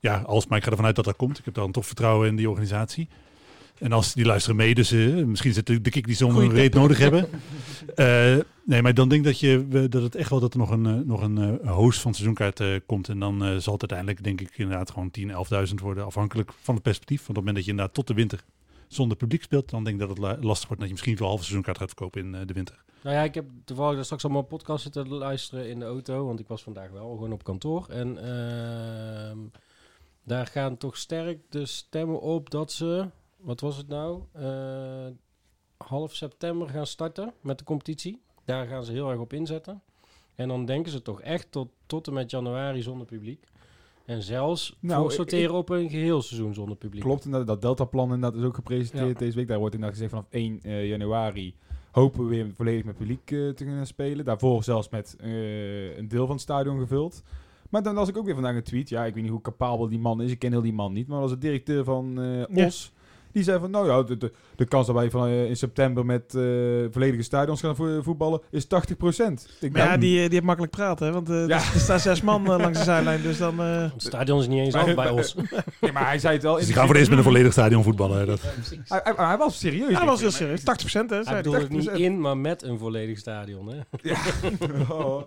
[0.00, 1.38] Ja, als, maar ik ga ervan uit dat dat komt.
[1.38, 3.08] Ik heb dan toch vertrouwen in die organisatie.
[3.78, 6.74] En als die luisteren mee, dus eh, misschien zitten de kik die ze hun reet
[6.74, 7.28] nodig hebben.
[7.94, 10.70] Eh, nee, maar dan denk ik dat, je, dat het echt wel dat er nog
[10.70, 13.08] een, eh, nog een host van seizoenkaart komt.
[13.08, 15.30] En dan zal het uiteindelijk denk ik inderdaad gewoon 10,
[15.68, 16.04] 11.000 worden.
[16.04, 17.18] Afhankelijk van het perspectief.
[17.18, 18.44] Want op het moment dat je inderdaad tot de winter
[18.88, 21.26] zonder publiek speelt, dan denk ik dat het la- lastig wordt dat je misschien voor
[21.26, 22.82] halve seizoenkaart gaat verkopen in de winter.
[23.02, 26.26] Nou ja, ik heb toevallig daar straks allemaal een podcast zitten luisteren in de auto,
[26.26, 27.86] want ik was vandaag wel gewoon op kantoor.
[27.88, 29.38] En ehm,
[30.24, 33.06] daar gaan toch sterk de stemmen op dat ze,
[33.42, 35.06] wat was het nou, Eh,
[35.76, 38.20] half september gaan starten met de competitie.
[38.44, 39.82] Daar gaan ze heel erg op inzetten.
[40.34, 43.44] En dan denken ze toch echt tot, tot en met januari zonder publiek.
[44.04, 47.02] En zelfs Nou, ik- sorteren op een geheel seizoen zonder publiek.
[47.02, 49.18] Klopt, inderdaad, dat Delta-plan inderdaad is ook gepresenteerd Ja.
[49.18, 49.48] deze week.
[49.48, 51.54] Daar wordt inderdaad gezegd vanaf 1 eh, januari
[51.90, 54.24] hopen we weer volledig met publiek eh, te kunnen spelen.
[54.24, 57.22] Daarvoor zelfs met een deel van het stadion gevuld.
[57.70, 58.88] Maar dan las ik ook weer vandaag een tweet.
[58.88, 60.30] Ja, ik weet niet hoe capabel die man is.
[60.30, 61.06] Ik ken heel die man niet.
[61.06, 62.12] Maar dat was de directeur van
[62.50, 62.70] Ja.
[63.32, 66.06] Die zei van, nou ja, de, de, de kans dat wij van, eh, in september
[66.06, 66.42] met eh,
[66.90, 68.96] volledige stadions gaan vo- voetballen is 80
[69.60, 71.12] Ik Maar ja, die, eh, die heeft makkelijk praten, hè?
[71.12, 71.56] want eh, Ja.
[71.56, 73.22] er, staan zes man langs de zijlijn.
[73.22, 73.60] Dus dan...
[73.60, 75.34] eh, Het stadion is niet eens Maar- af bij ons.
[75.80, 76.52] Nee, maar hij zei het wel.
[76.52, 78.18] in Dus die gaan voor eerst met een volledig stadion voetballen.
[78.18, 78.40] hè, Dat,
[78.86, 79.90] Hij, hij, hij was serieus.
[79.90, 80.60] ja, dat was heel serieus.
[80.60, 81.36] 80% hè, Hij zei hij.
[81.36, 81.92] bedoelde het niet 80%.
[81.92, 83.68] in, maar met een volledig stadion.
[83.68, 83.76] Hè?
[84.02, 84.16] Ja.
[84.94, 85.22] oh.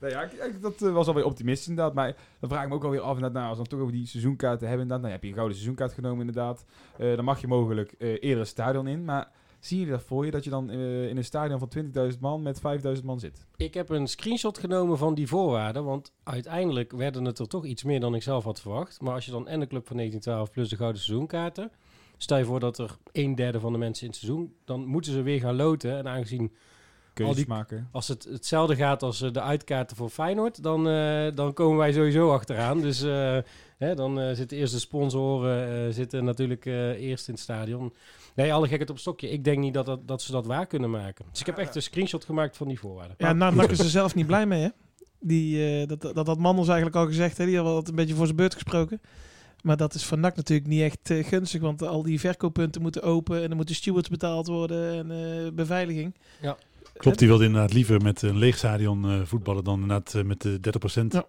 [0.00, 1.94] Nou ja, ik- ik- dat eh, was alweer optimistisch inderdaad.
[1.94, 4.06] Maar dan vraag ik me ook alweer af, nou, als we dan toch over die
[4.06, 6.64] seizoenkaarten hebben, inderdaad, dan heb je een gouden seizoenkaart genomen inderdaad.
[6.98, 9.04] Eh, dan mag je mogelijk eh, eerder het stadion in.
[9.04, 9.30] Maar
[9.60, 11.68] zie je dat voor je, dat je dan in een stadion van
[12.12, 12.60] 20.000 man met
[12.98, 13.46] 5.000 man zit?
[13.56, 17.84] Ik heb een screenshot genomen van die voorwaarden, want uiteindelijk werden het er toch iets
[17.84, 19.00] meer dan ik zelf had verwacht.
[19.00, 21.70] Maar als je dan en de club van 1912 plus de gouden seizoenkaarten,
[22.16, 25.12] stel je voor dat er een derde van de mensen in het seizoen, dan moeten
[25.12, 25.96] ze weer gaan loten.
[25.96, 26.52] En aangezien
[27.24, 27.88] Keuzes die- maken.
[27.92, 31.92] als het hetzelfde gaat als eh, de uitkaarten voor Feyenoord, dan, eh, dan komen wij
[31.92, 32.80] sowieso achteraan.
[32.80, 33.38] Dus eh,
[33.76, 37.92] hè, dan eh, zitten eerst de sponsoren eh, zitten natuurlijk eh, eerst in het stadion.
[38.34, 39.30] Nee, alle gekheid op stokje.
[39.30, 41.24] Ik denk niet dat, dat, dat ze dat waar kunnen maken.
[41.30, 43.14] Dus ik heb echt een screenshot gemaakt van die voorwaarden.
[43.18, 44.68] Ja, nou is er zelf niet blij mee, hè?
[45.20, 47.38] Die, eh, dat, dat had Mandels eigenlijk al gezegd.
[47.38, 47.46] Hè?
[47.46, 49.00] Die had wat een beetje voor zijn beurt gesproken.
[49.62, 51.60] Maar dat is voor NAC natuurlijk niet echt gunstig.
[51.60, 53.42] Want al die verkooppunten moeten open.
[53.42, 54.92] En er moeten stewards betaald worden.
[54.94, 55.10] En
[55.46, 56.14] eh, beveiliging.
[56.98, 60.40] Klopt, die wilde inderdaad liever met een leeg stadion eh, voetballen dan inderdaad eh, met
[60.40, 60.60] de
[61.02, 61.06] 30%.
[61.08, 61.26] Ja.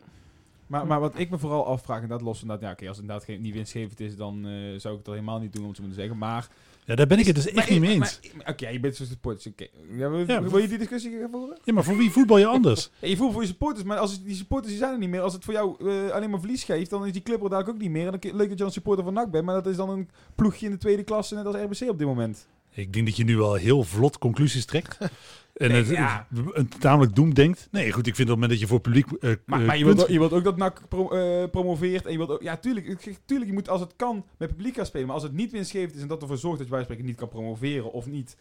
[0.67, 2.97] Maar, maar wat ik me vooral afvraag, en dat los van dat, ja, oké, als
[2.97, 5.61] het inderdaad geen, niet winstgevend is, dan eh, zou ik het al helemaal niet doen,
[5.63, 6.17] om het zo te zeggen.
[6.17, 6.47] Maar.
[6.85, 8.19] Ja, daar ben ik het dus echt niet mee eens.
[8.45, 9.47] Oké, je bent zo'n supporters.
[9.47, 9.67] Oké.
[9.91, 11.57] Ja, wil, Ja, wil je die discussie gaan voeren?
[11.63, 12.89] Ja, maar voor wie voetbal je anders?
[13.01, 15.09] Ja, je voelt voor je supporters, maar als het- die supporters die zijn er niet
[15.09, 15.21] meer.
[15.21, 17.69] Als het voor jou eh, alleen maar verlies geeft, dan is die club er dadelijk
[17.75, 18.05] ook niet meer.
[18.13, 20.09] En dan leuk dat je een supporter van NAC bent, maar dat is dan een
[20.35, 22.47] ploegje in de tweede klasse, net als RBC op dit moment.
[22.73, 24.97] Ik denk dat je nu al heel vlot conclusies trekt.
[25.57, 26.27] En Nee, het, ja.
[26.53, 27.67] het tamelijk doem denkt.
[27.71, 29.11] Nee, goed, ik vind op het moment dat je voor publiek...
[29.11, 32.05] eh, Maar, eh, maar je, wilt, je wilt ook dat NAC pro- eh, promoveert.
[32.05, 34.85] En je wilt ook, ja, tuurlijk, tuurlijk, je moet als het kan met publiek gaan
[34.85, 35.05] spelen.
[35.05, 37.15] Maar als het niet winstgevend is en dat ervoor zorgt dat je bij spreken niet
[37.15, 38.37] kan promoveren of niet,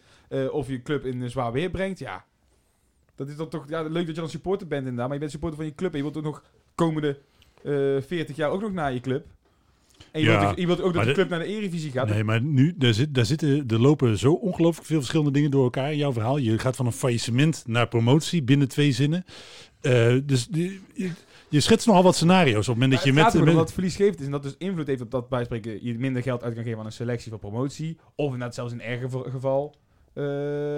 [0.51, 2.25] of je club in een zwaar weer brengt, ja.
[3.15, 5.05] Dat is dan toch ja, leuk dat je dan supporter bent inderdaad.
[5.05, 6.43] Maar je bent supporter van je club en je wilt ook nog
[6.75, 7.19] komende
[7.63, 9.25] eh 40 jaar ook nog naar je club.
[10.17, 12.09] En je, Ja, wilt, ook- je wilt ook dat de club naar de Eredivisie gaat.
[12.09, 15.63] Nee, maar nu, daar, zit, daar, zitten, er lopen zo ongelooflijk veel verschillende dingen door
[15.63, 16.37] elkaar in jouw verhaal.
[16.37, 19.25] Je gaat van een faillissement naar promotie binnen twee zinnen.
[19.81, 20.79] Eh, dus die-
[21.49, 23.43] je, schetst nogal wat scenario's op het moment dat je het met...
[23.43, 25.93] met- dat het verliesgevend is en dat dus invloed heeft op dat bij spreken je
[25.97, 27.97] minder geld uit kan geven aan een selectie voor promotie.
[28.15, 29.75] Of inderdaad zelfs in erger geval-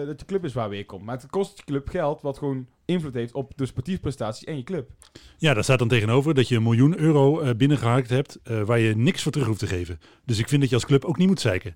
[0.05, 1.03] dat je club is waar weer komt.
[1.03, 4.57] Maar het kost je club geld wat gewoon invloed heeft op de sportieve prestaties en
[4.57, 4.89] je club.
[5.37, 8.79] Ja, daar staat dan tegenover dat je een miljoen euro eh, binnengeharkt hebt eh, waar
[8.79, 9.99] je niks voor terug hoeft te geven.
[10.25, 11.75] Dus ik vind dat je als club ook niet moet zeiken.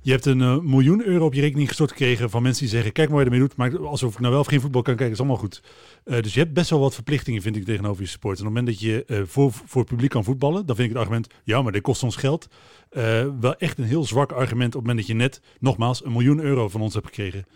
[0.00, 2.92] Je hebt een eh, miljoen euro op je rekening gestort gekregen van mensen die zeggen:
[2.92, 4.94] Kijk maar wat je ermee doet, maar alsof ik nou wel of geen voetbal kan
[4.96, 5.62] kijken, is allemaal goed.
[6.04, 8.38] Eh, dus je hebt best wel wat verplichtingen, vind ik, tegenover je support.
[8.38, 10.88] En op het moment dat je eh, voor, voor het publiek kan voetballen, dan vind
[10.88, 12.48] ik het argument: Ja, maar dit kost ons geld.
[13.40, 16.40] wel echt een heel zwak argument op het moment dat je net, nogmaals, een miljoen
[16.40, 17.46] euro van ons hebt gekregen.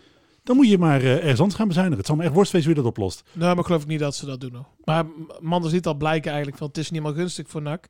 [0.43, 1.99] Dan moet je maar ergens anders gaan bezuinigen.
[1.99, 3.23] Het zal me echt worst hoe je dat oplost.
[3.31, 4.53] Nou, maar geloof ik niet dat ze dat doen.
[4.53, 4.67] Hoor.
[4.83, 5.05] Maar
[5.39, 7.89] Manders liet al blijken eigenlijk van het is niet meer gunstig voor NAC.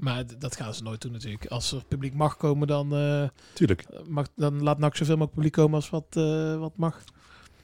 [0.00, 1.46] Maar dat gaan ze nooit doen natuurlijk.
[1.46, 3.84] Als er publiek mag komen, dan, eh, Tuurlijk.
[4.08, 7.04] mag, dan laat NAC zoveel mogelijk publiek komen als wat, eh, wat mag.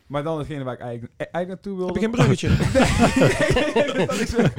[0.07, 1.87] Maar dan hetgene waar ik eigenlijk, e- eigenlijk naartoe wil.
[1.87, 2.49] Heb geen bruggetje?
[3.95, 4.57] nee, dat is, eh,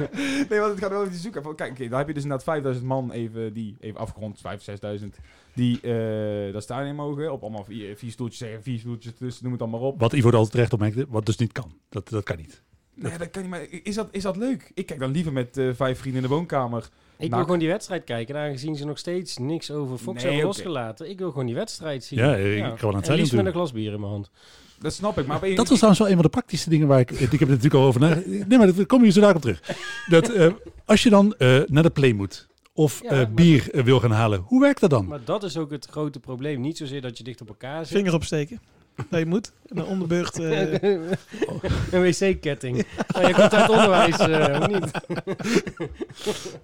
[0.48, 1.42] nee, want het gaat wel over die zoeken.
[1.42, 4.62] Van, kijk, oké, dan heb je dus inderdaad 5000 man even, die, even afgerond, 5.000,
[4.62, 5.16] 6000,
[5.54, 7.32] die eh daar staan in mogen.
[7.32, 10.00] Op allemaal vier, vier stoeltjes zeggen, vier stoeltjes tussen, noem het dan maar op.
[10.00, 11.72] Wat Ivo er altijd terecht opmerkte, wat dus niet kan.
[11.88, 12.62] Dat, dat kan niet.
[12.94, 14.70] Nee, dat kan niet, maar is dat, is dat leuk?
[14.74, 16.88] Ik kijk dan liever met eh, vijf vrienden in de woonkamer.
[17.18, 18.34] Ik wil Nou, gewoon die wedstrijd kijken.
[18.36, 21.10] En aangezien ze nog steeds niks over Fox Nee, hebben losgelaten.
[21.10, 22.18] Ik wil gewoon die wedstrijd zien.
[22.18, 24.12] Ja, ik kan wel aan het En zijden liefst met een glas bier in mijn
[24.12, 24.30] hand.
[24.80, 25.40] Dat snap ik, maar...
[25.40, 27.10] Dat was trouwens wel een van de praktische dingen waar ik...
[27.10, 28.00] Ik heb er natuurlijk al over.
[28.46, 29.60] Nee, maar dat kom je zo daar op terug.
[30.06, 30.52] Dat eh,
[30.84, 34.40] als je dan eh, naar de play moet of Ja, eh, bier wil gaan halen,
[34.46, 35.06] hoe werkt dat dan?
[35.06, 36.60] Maar dat is ook het grote probleem.
[36.60, 37.96] Niet zozeer dat je dicht op elkaar zit.
[37.96, 38.60] Vinger opsteken.
[39.10, 39.52] Dat je moet.
[39.66, 40.38] En een onderbeurt.
[40.38, 40.72] eh,
[41.92, 42.86] een wc-ketting.
[43.16, 44.90] Oh, je komt uit onderwijs, eh, of niet?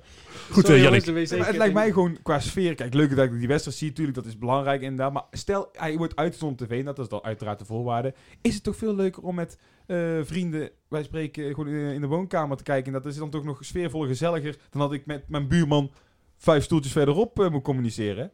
[0.51, 1.31] Goed, Sorry, eh, jongens, Jannik.
[1.39, 2.75] Maar het lijkt mij gewoon qua sfeer.
[2.75, 3.93] Kijk, leuk dat ik die wedstrijd zie.
[3.93, 5.13] Tuurlijk, dat is belangrijk inderdaad.
[5.13, 6.79] Maar stel, hij wordt uitgezonden op tv.
[6.79, 8.15] en Dat is dan uiteraard de voorwaarde.
[8.41, 12.07] Is het toch veel leuker om met eh, vrienden, wij spreken, gewoon in, in de
[12.07, 12.87] woonkamer te kijken.
[12.87, 14.57] En dat is dan toch nog sfeervol gezelliger.
[14.71, 15.93] dan dat ik met mijn buurman
[16.37, 18.31] vijf stoeltjes verderop eh, moet communiceren.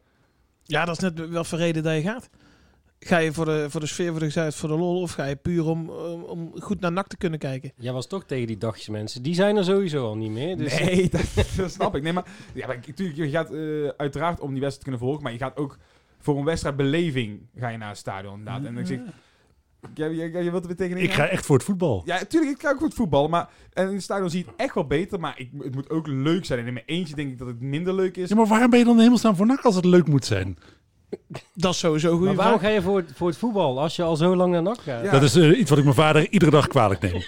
[0.62, 2.30] ja, dat is net wel voor reden dat je gaat.
[3.06, 5.00] Ga je voor de, voor de sfeer, voor de gezelligheid, voor de lol?
[5.00, 7.72] Of ga je puur om, om, om goed naar NAC te kunnen kijken?
[7.76, 9.22] Jij was toch tegen die dagjes mensen.
[9.22, 10.56] Die zijn er sowieso al niet meer.
[10.56, 12.02] Dus Nee, dat, dat snap ik.
[12.02, 15.22] Nee, maar, ja, maar natuurlijk, je gaat eh, uiteraard om die wedstrijd te kunnen volgen.
[15.22, 15.78] Maar je gaat ook
[16.18, 18.64] voor een wedstrijdbeleving ga je naar het stadion inderdaad.
[18.64, 18.98] En ik zeg,
[19.94, 22.02] ja, je, je, je wilt er weer tegenin Ik ga echt voor het voetbal.
[22.04, 23.30] Ja, natuurlijk, ik ga ook goed voetballen.
[23.30, 25.20] Maar en in het stadion zie je het echt wel beter.
[25.20, 26.58] Maar ik, het moet ook leuk zijn.
[26.58, 28.28] En in mijn eentje denk ik dat het minder leuk is.
[28.28, 30.58] Ja, maar waarom ben je dan helemaal staan voor NAC als het leuk moet zijn?
[31.54, 32.68] Dat is sowieso maar waarom vraag.
[32.70, 35.04] ga je voor, het- voor het voetbal als je al zo lang naar NAC gaat?
[35.04, 35.10] Ja.
[35.10, 37.22] Dat is eh, iets wat ik mijn vader iedere dag kwalijk neem.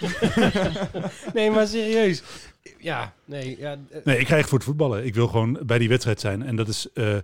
[1.35, 2.23] Nee, maar serieus.
[2.79, 3.57] Ja, nee.
[3.59, 5.05] Ja, eh, Nee, ik ga echt voor het voetballen.
[5.07, 6.43] Ik wil gewoon bij die wedstrijd zijn.
[6.43, 7.17] En dat is, eh,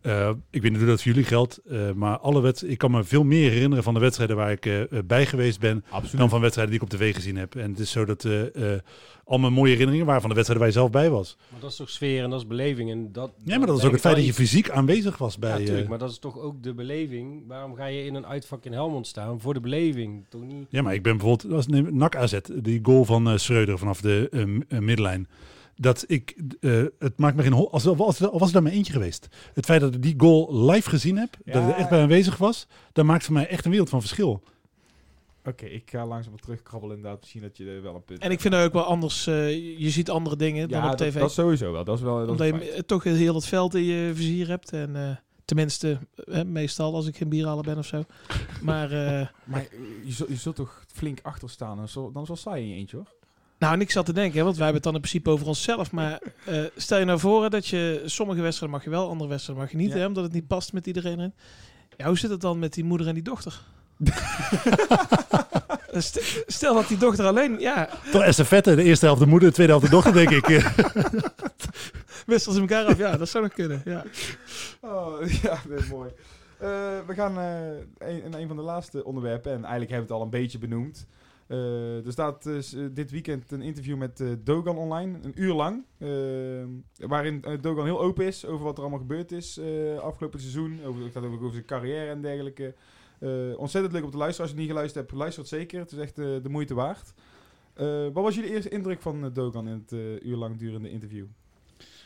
[0.00, 2.90] eh, ik weet niet hoe dat voor jullie geldt, eh, maar alle wed ik kan
[2.90, 6.18] me veel meer herinneren van de wedstrijden waar ik bij geweest ben, Absoluut.
[6.20, 7.54] dan van wedstrijden die ik op tv gezien heb.
[7.54, 8.80] En het is zo dat eh, eh,
[9.24, 11.36] al mijn mooie herinneringen waren van de wedstrijden waar je zelf bij was.
[11.50, 12.90] maar dat is toch sfeer en dat is beleving.
[12.90, 15.48] En dat, Ja, maar dat is ook het feit dat je fysiek aanwezig was bij...
[15.48, 15.88] Ja, eh, natuurlijk.
[15.88, 17.42] Maar dat is toch ook de beleving.
[17.46, 19.40] Waarom ga je in een uitvak in Helmond staan?
[19.40, 20.24] Voor de beleving.
[20.28, 20.66] Toch niet?
[20.68, 24.00] Ja, maar ik ben bijvoorbeeld, als neem NAC AZ, die goal van eh Schreuder vanaf
[24.00, 24.28] de
[24.68, 25.28] middenlijn.
[25.78, 28.92] Dat ik, eh, het maakt me geen hol, als, als, als was er maar eentje
[28.92, 29.28] geweest.
[29.54, 32.36] Het feit dat ik die goal live gezien heb, dat ik er echt bij aanwezig
[32.36, 34.42] was, dat maakt voor mij echt een wereld van verschil.
[35.44, 37.20] Oké, ik ga langzaam wat terugkrabbelen inderdaad.
[37.20, 39.26] Misschien dat je er wel een punt En ik vind het ook wel anders.
[39.26, 41.18] eh, je ziet andere dingen dan ja, op dat, tv.
[41.18, 41.84] dat sowieso wel.
[41.84, 42.72] Dat is wel dat is Omdat je een feit.
[42.72, 44.72] eh, toch heel het veld in je vizier hebt.
[44.72, 48.04] En eh, tenminste, eh, meestal als ik geen bierhalen ben of zo.
[48.62, 49.66] Maar eh, Maar
[50.04, 51.76] je, zult, je zult toch flink achter staan.
[51.76, 53.06] Dan is wel- dan is wel saai in je eentje hoor.
[53.58, 55.46] Nou, en ik zat te denken, hè, want wij hebben het dan in principe over
[55.46, 55.92] onszelf.
[55.92, 59.64] Maar eh, stel je nou voor dat je sommige wedstrijden mag je wel, andere wedstrijden
[59.64, 59.98] mag je niet, Ja.
[59.98, 61.18] hè, omdat het niet past met iedereen.
[61.18, 61.34] erin.
[61.96, 63.60] Ja, hoe zit het dan met die moeder en die dochter?
[65.92, 69.54] St- Stel dat die dochter alleen, ja, Toch estafette, de eerste helft de moeder, de
[69.54, 70.46] tweede helft de dochter, denk ik.
[72.26, 72.98] wisselen ze elkaar af.
[72.98, 73.82] Ja, dat zou nog kunnen.
[73.84, 74.04] Ja.
[74.80, 76.10] Oh, ja, dat is mooi.
[76.58, 76.68] Eh,
[77.06, 79.50] we gaan eh een van de laatste onderwerpen.
[79.52, 81.06] En eigenlijk hebben we het al een beetje benoemd.
[81.46, 85.54] Eh, er staat dus, eh, dit weekend een interview met eh, Dogan online, een uur
[85.54, 85.84] lang.
[86.96, 89.60] waarin Dogan heel open is over wat er allemaal gebeurd is
[90.00, 90.80] afgelopen seizoen.
[90.84, 92.74] Over, het gaat over, over zijn carrière en dergelijke.
[93.56, 94.46] Ontzettend leuk om te luisteren.
[94.46, 95.80] Als je niet geluisterd hebt, luister het zeker.
[95.80, 97.14] Het is echt de moeite waard.
[98.12, 101.26] Wat was jullie eerste indruk van Dogan in het uur lang durende interview?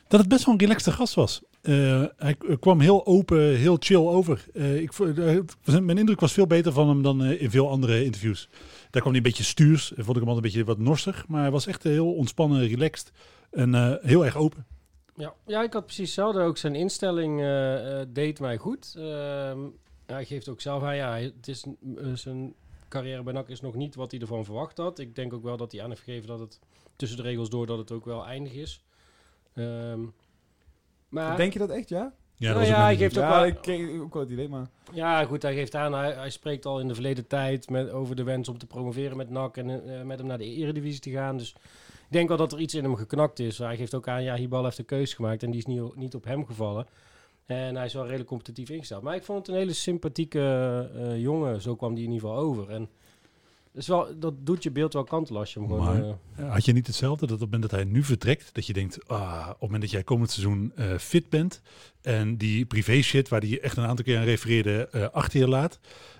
[0.08, 1.42] dat het best wel een relaxte gast was.
[2.16, 4.46] Hij kwam heel open, heel chill over.
[4.54, 4.98] Ik,
[5.64, 8.48] mijn indruk was veel beter van hem dan in veel andere interviews.
[8.90, 9.94] Daar kwam hij een beetje stuurs.
[9.94, 11.28] Eh, Vond ik hem altijd een beetje wat norsig.
[11.28, 13.12] Maar hij was echt eh, heel ontspannen, relaxed.
[13.50, 14.66] En eh, heel erg open.
[15.16, 16.40] Ja, ja, ik had precies hetzelfde.
[16.40, 17.38] Ook zijn instelling
[18.08, 18.94] deed mij goed.
[18.96, 19.58] Ehm,
[20.06, 21.64] hij geeft ook zelf aan, ja, het is,
[22.14, 22.54] zijn
[22.88, 24.98] carrière bij NAC is nog niet wat hij ervan verwacht had.
[24.98, 26.58] Ik denk ook wel dat hij aan heeft gegeven dat het
[26.96, 28.84] tussen de regels door dat het ook wel eindig is.
[29.54, 30.00] Ehm,
[31.08, 32.14] maar Denk je dat echt, ja?
[32.40, 34.66] Ja, Nou ja, hij geeft ook ja, wel- ik kreeg ook wel het idee, maar...
[34.92, 38.16] ja, goed, hij geeft aan, hij, hij spreekt al in de verleden tijd met, over
[38.16, 41.10] de wens om te promoveren met NAC en eh, met hem naar de Eredivisie te
[41.10, 41.36] gaan.
[41.36, 43.58] Dus ik denk wel dat er iets in hem geknakt is.
[43.58, 46.14] Hij geeft ook aan, ja, Hibal heeft een keus gemaakt en die is niet, niet
[46.14, 46.86] op hem gevallen.
[47.46, 49.02] En hij is wel redelijk competitief ingesteld.
[49.02, 50.40] Maar ik vond het een hele sympathieke
[50.96, 51.60] eh, jongen.
[51.60, 52.70] Zo kwam die in ieder geval over.
[52.70, 52.88] En
[53.72, 55.84] dus wel, dat doet je beeld wel kantelen als je hem gewoon...
[55.84, 56.16] Maar-
[56.46, 58.72] eh, Had je niet hetzelfde dat op het moment dat hij nu vertrekt, dat je
[58.72, 61.62] denkt, ah, op het moment dat jij komend seizoen eh, fit bent
[62.02, 65.48] en die privé shit waar die echt een aantal keer aan refereerde eh, achter je
[65.48, 65.78] laat,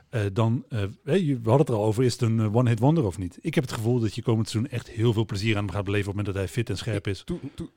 [0.08, 0.94] eh, dan, hey,
[1.24, 3.38] we hadden het er al over, is het een eh, one-hit wonder of niet?
[3.40, 5.84] Ik heb het gevoel dat je komend seizoen echt heel veel plezier aan hem gaat
[5.84, 7.22] beleven op het moment dat hij fit en scherp is.
[7.24, 7.70] Toen, toen,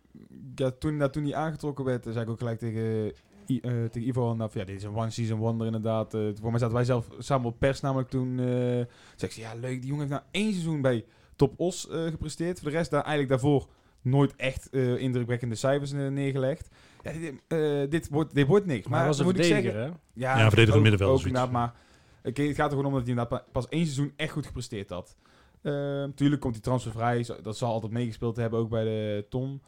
[0.55, 3.13] ja, toen, nou, toen hij aangetrokken werd, zei ik ook gelijk tegen,
[3.61, 6.13] Eh, tegen Ivo, van, ja, dit is een one-season wonder inderdaad.
[6.13, 8.39] Eh, voor mij zaten wij zelf samen op pers namelijk toen.
[8.39, 8.85] eh zei
[9.17, 12.59] ik, ja leuk, die jongen heeft nou één seizoen bij Top Os eh, gepresteerd.
[12.59, 13.67] Voor de rest daar eigenlijk daarvoor
[14.01, 16.69] nooit echt eh, indrukwekkende cijfers neergelegd.
[17.03, 18.87] Ja, dit, eh, dit, wordt, dit wordt niks.
[18.87, 20.21] maar hij was een moet ik verdediger, zeggen, hè?
[20.21, 21.73] ja, Ja, verdediger ook- middenveld Ook inderdaad, maar
[22.23, 24.89] oké, het gaat er gewoon om dat hij inderdaad pas één seizoen echt goed gepresteerd
[24.89, 25.15] had.
[25.61, 29.61] Ehm, tuurlijk komt hij transfervrij, zo- dat zal altijd meegespeeld hebben, ook bij de Tom.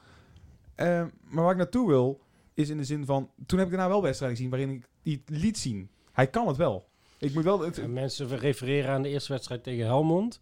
[0.76, 2.22] Ehm, maar waar ik naartoe wil,
[2.56, 3.30] is in de zin van...
[3.46, 5.90] Toen heb ik daarna wel wedstrijden gezien waarin ik die liet zien.
[6.12, 6.88] Hij kan het wel.
[7.18, 7.60] Ik moet wel...
[7.60, 10.40] Het, mensen refereren aan de eerste wedstrijd tegen Helmond.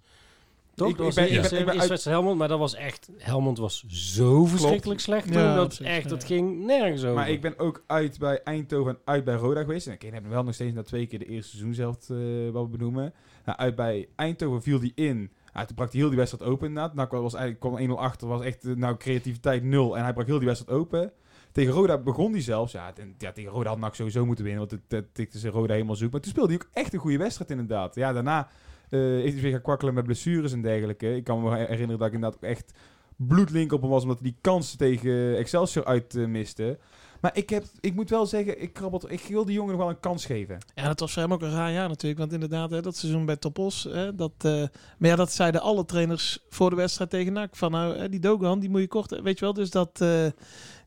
[0.76, 0.89] Toch?
[0.89, 2.76] Ik- dat was ik ben- de eerste, ik ben eerste wedstrijd Helmond, maar dat was
[2.76, 3.09] echt...
[3.18, 5.41] Helmond was zo verschrikkelijk slecht toen.
[5.41, 7.16] Ja, dat echt, dat ging nergens over.
[7.16, 9.88] maar ik ben ook uit bij Eindhoven en uit bij Roda geweest.
[9.88, 12.18] En ik heb hem wel nog steeds na twee keer de eerste seizoen zelf eh,
[12.51, 13.14] wat we benoemen.
[13.45, 15.32] Nou, uit bij Eindhoven viel hij in.
[15.53, 16.93] Ja, toen brak hij heel die wedstrijd open inderdaad.
[16.93, 19.97] Nou, was eigenlijk kwam 1-0 achter, was echt eh, nou, creativiteit nul.
[19.97, 21.11] En hij brak heel die wedstrijd open.
[21.54, 22.72] Tegen Roda begon hij zelfs.
[22.72, 25.74] Ja, ten- ja tegen Roda had NAC sowieso moeten winnen, want het, tikte ze Roda
[25.74, 26.12] helemaal zoek.
[26.12, 27.95] Maar toen speelde hij ook echt een goede wedstrijd inderdaad.
[27.95, 28.47] Ja, daarna
[28.89, 31.16] is hij weer gaan kwakkelen met blessures en dergelijke.
[31.16, 32.74] Ik kan me herinneren dat ik inderdaad ook echt
[33.16, 36.78] bloedlink op hem was, omdat hij die kansen tegen Excelsior uit eh, miste.
[37.24, 39.89] Maar ik, heb, ik moet wel zeggen, ik, krabbel, ik wil die jongen nog wel
[39.89, 40.57] een kans geven.
[40.76, 42.19] Ja, dat was voor hem ook een raar jaar natuurlijk.
[42.19, 43.84] Want inderdaad, hè, dat seizoen bij Topos.
[43.84, 44.51] Hè, dat, eh,
[44.97, 47.55] maar ja, dat zeiden alle trainers voor de wedstrijd tegen NAC.
[47.55, 49.21] Van nou, hè, die Dogan, die moet je kort.
[49.21, 50.01] Weet je wel, dus dat...
[50.01, 50.26] eh,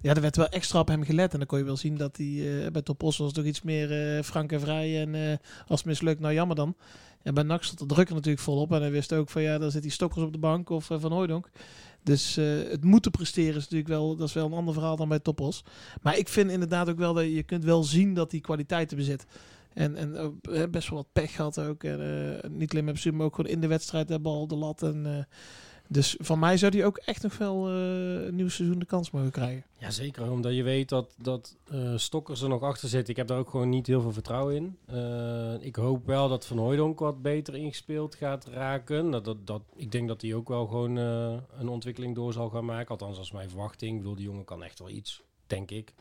[0.00, 1.32] ja, er werd wel extra op hem gelet.
[1.32, 4.22] En dan kon je wel zien dat hij eh, bij Topos was toch iets meer
[4.24, 5.00] frank en vrij.
[5.00, 6.76] En als het mislukt, nou jammer dan.
[7.22, 8.72] En bij NAC stond de druk er natuurlijk volop.
[8.72, 11.12] En hij wist ook van ja, daar zit die Stokkers op de bank of Van
[11.12, 11.50] Hooijdonk.
[12.06, 15.08] Dus eh, het moeten presteren is natuurlijk wel, dat is wel een ander verhaal dan
[15.08, 15.64] bij Topos.
[16.02, 19.26] Maar ik vind inderdaad ook wel dat je kunt wel zien dat hij kwaliteiten bezit.
[19.72, 21.84] En, en eh, best wel wat pech gehad ook.
[21.84, 24.56] En, eh, niet alleen met bestuur, maar ook gewoon in de wedstrijd de bal, de
[24.56, 24.82] lat.
[24.82, 25.26] En,
[25.88, 29.10] dus van mij zou hij ook echt nog wel eh, een nieuw seizoen de kans
[29.10, 29.64] mogen krijgen.
[29.78, 30.30] Ja, zeker.
[30.30, 33.08] Omdat je weet dat, dat eh, Stokkers er nog achter zit.
[33.08, 34.78] Ik heb daar ook gewoon niet heel veel vertrouwen in.
[34.86, 39.10] Eh, ik hoop wel dat Van Hooijdonk wat beter ingespeeld gaat raken.
[39.10, 42.64] Dat, dat, dat, ik denk dat hij ook wel gewoon een ontwikkeling door zal gaan
[42.64, 42.88] maken.
[42.88, 43.92] Althans, is mijn verwachting.
[43.92, 45.94] Ik bedoel, die jongen kan echt wel iets, denk ik.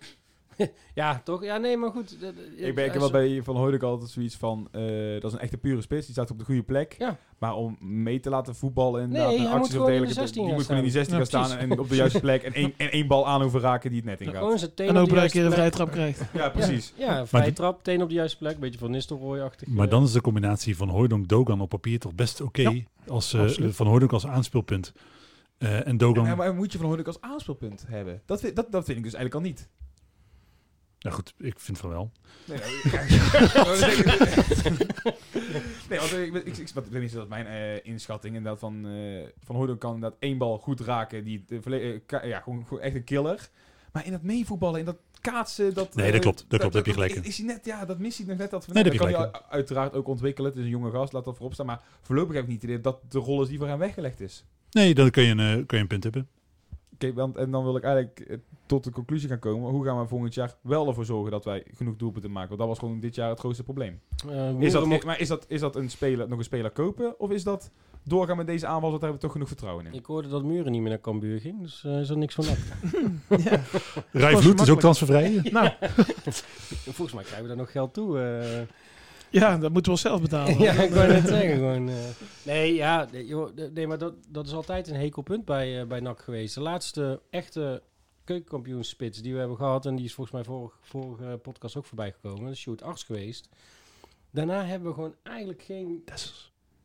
[0.93, 1.43] ja, toch?
[1.43, 2.17] Ja, nee, maar goed.
[2.55, 4.81] Ik, ben, ik heb wel bij Van Hooydonk altijd zoiets van, eh,
[5.13, 6.95] dat is een echte pure spits, die staat op de goede plek.
[6.97, 7.17] Ja.
[7.37, 9.91] Maar om mee te laten voetballen en Nee, inderdaad, hij en moet acties of gewoon
[9.93, 11.41] in de dergelijke, 16 die moet gewoon in die 16 staan.
[11.41, 13.89] gaan staan en op de juiste plek en één, en één bal aan hoeven raken
[13.89, 14.37] die het net in gaat.
[14.37, 16.21] gewoon zijn teen En op dat je een vrije trap krijgt.
[16.33, 16.93] Ja, precies.
[16.97, 18.59] Ja, een vrije die- trap, teen op de juiste plek.
[18.59, 19.67] Beetje van Nistelrooy-achtig.
[19.67, 19.91] Maar eh.
[19.91, 22.61] dan is de combinatie van Hooydonk Dogan op papier toch best oké.
[22.61, 22.73] Ja,
[23.07, 24.93] als eh, van Hooydonk als aanspeelpunt.
[25.57, 26.25] Eh, en Dogan.
[26.25, 28.21] Ja, maar moet je Van Hooydonk als aanspeelpunt hebben?
[28.25, 29.69] Dat vind, dat, dat vind ik dus eigenlijk al niet.
[31.05, 32.11] Nou goed, ik vind van wel.
[32.45, 32.67] Nee, nee,
[35.89, 39.79] nee, want ik, ik, ik, niet, dat mijn eh, inschatting inderdaad van, eh van Hooydonk
[39.79, 43.49] kan inderdaad één bal goed raken, die eh, ka- ja, gewoon, gewoon echt een killer.
[43.91, 45.95] Maar in dat meevoetballen, in dat kaatsen, dat...
[45.95, 47.23] Nee, eh, dat klopt, dat klopt, heb je gelijk in.
[47.23, 48.49] Is, hij net, ja, dat mist hij nog net.
[48.49, 50.49] Dat, Nee, dat heb je kan hij uiteraard ook ontwikkelen.
[50.49, 51.65] Het is een jonge gast, laat dat voorop staan.
[51.65, 54.45] Maar voorlopig heb ik niet idee dat de rol is die voor hem weggelegd is.
[54.71, 56.27] Nee, dan kun je een, eh, kun je een punt hebben.
[56.95, 59.71] Oké, want en dan wil ik eigenlijk eh, tot de conclusie gaan komen.
[59.71, 62.47] Hoe gaan we volgend jaar wel ervoor zorgen dat wij genoeg doelpunten maken?
[62.47, 63.99] Want dat was gewoon dit jaar het grootste probleem.
[64.29, 67.19] Eh, Is dat, mocht- maar is dat, is dat een speler, nog een speler kopen?
[67.19, 67.71] Of is dat
[68.03, 69.93] doorgaan met deze aanval, want daar hebben we toch genoeg vertrouwen in?
[69.93, 72.45] Ik hoorde dat Muren niet meer naar Cambuur ging, dus eh, is er niks van
[72.47, 72.81] af.
[73.43, 73.61] ja.
[74.11, 75.39] Rai Vloed is ook transfervrij.
[75.51, 75.69] Nou,
[76.97, 78.19] Volgens mij krijgen we daar nog geld toe.
[78.19, 78.61] eh.
[79.31, 80.59] Ja, dat moeten we zelf betalen.
[80.59, 81.55] ja, ik wou net zeggen.
[81.59, 81.95] Gewoon, eh.
[82.43, 85.99] Nee, ja, nee, joh, nee, maar dat, dat is altijd een hekelpunt bij, eh, bij
[85.99, 86.55] NAC geweest.
[86.55, 87.81] De laatste echte
[88.23, 92.11] keukenkampioenspits die we hebben gehad, en die is volgens mij vorige, vorige podcast ook voorbij
[92.11, 93.49] gekomen, dat is Sjoerd Arts geweest.
[94.31, 96.03] Daarna hebben we gewoon eigenlijk geen...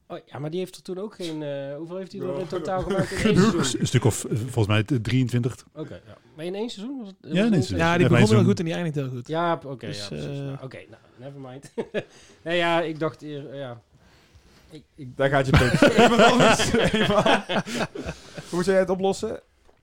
[0.09, 1.43] Oh, ja, maar die heeft er toen ook geen...
[1.43, 3.81] eh, hoeveel heeft hij er in totaal gemaakt in één seizoen?
[3.81, 5.67] Een stuk of volgens mij eh, 23.
[5.75, 6.17] Oké, ja.
[6.37, 7.17] Maar in één seizoen was het...
[7.21, 7.89] was Ja, in één niet- seizoen.
[7.89, 9.29] Ja, die begon zoon- goed en die eindigt heel goed.
[9.29, 11.73] Ja, oké, Dus, ja, Oké, nou, never mind.
[12.45, 13.81] nee, ja, ik dacht eer, ja...
[14.71, 15.93] Ik, ik, Daar gaat je punt.
[16.03, 16.73] Iemand anders.
[16.73, 17.45] Eenmaal.
[18.51, 19.41] Hoe zou jij het oplossen?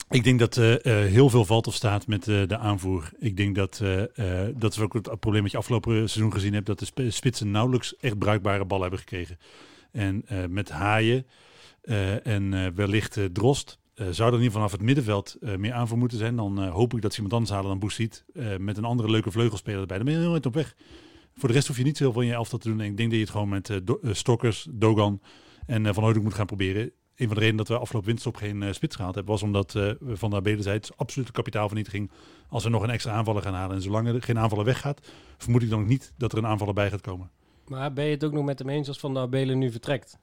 [0.10, 3.10] Ik denk dat eh, eh, heel veel valt of staat met eh, de aanvoer.
[3.20, 4.02] Ik denk dat eh,
[4.48, 6.66] eh, dat is ook het probleem wat je afgelopen seizoen gezien hebt.
[6.66, 9.40] Dat de sp- spitsen nauwelijks echt bruikbare ballen hebben gekregen.
[9.92, 11.26] En eh, met Haaien
[11.82, 15.36] eh, en eh, wellicht eh, Drost eh, zou er in ieder geval vanaf het middenveld
[15.42, 16.36] eh, meer aanvoer moeten zijn.
[16.36, 17.80] Dan eh, hoop ik dat ze iemand anders halen dan
[18.34, 19.98] eh met een andere leuke vleugelspeler erbij.
[19.98, 20.76] Dan ben je heel op weg.
[21.38, 22.80] Voor de rest hoef je niet zoveel in je elftal te doen.
[22.80, 25.22] En ik denk dat je het gewoon met eh, Do- eh, Stokkers, Dogan
[25.66, 26.84] en eh, Van Hooydonk moet gaan proberen.
[27.16, 29.72] Een van de redenen dat we afgelopen winterstop geen eh, spits gehaald hebben, was omdat
[29.72, 32.12] we van de Abelen zei, het is absolute kapitaalvernietiging
[32.50, 33.76] als we nog een extra aanvaller gaan halen.
[33.76, 35.08] En zolang er geen aanvaller weggaat,
[35.38, 37.30] vermoed ik dan ook niet dat er een aanvaller bij gaat komen.
[37.68, 40.18] maar ben je het ook nog met hem eens als Van der Abelen nu vertrekt?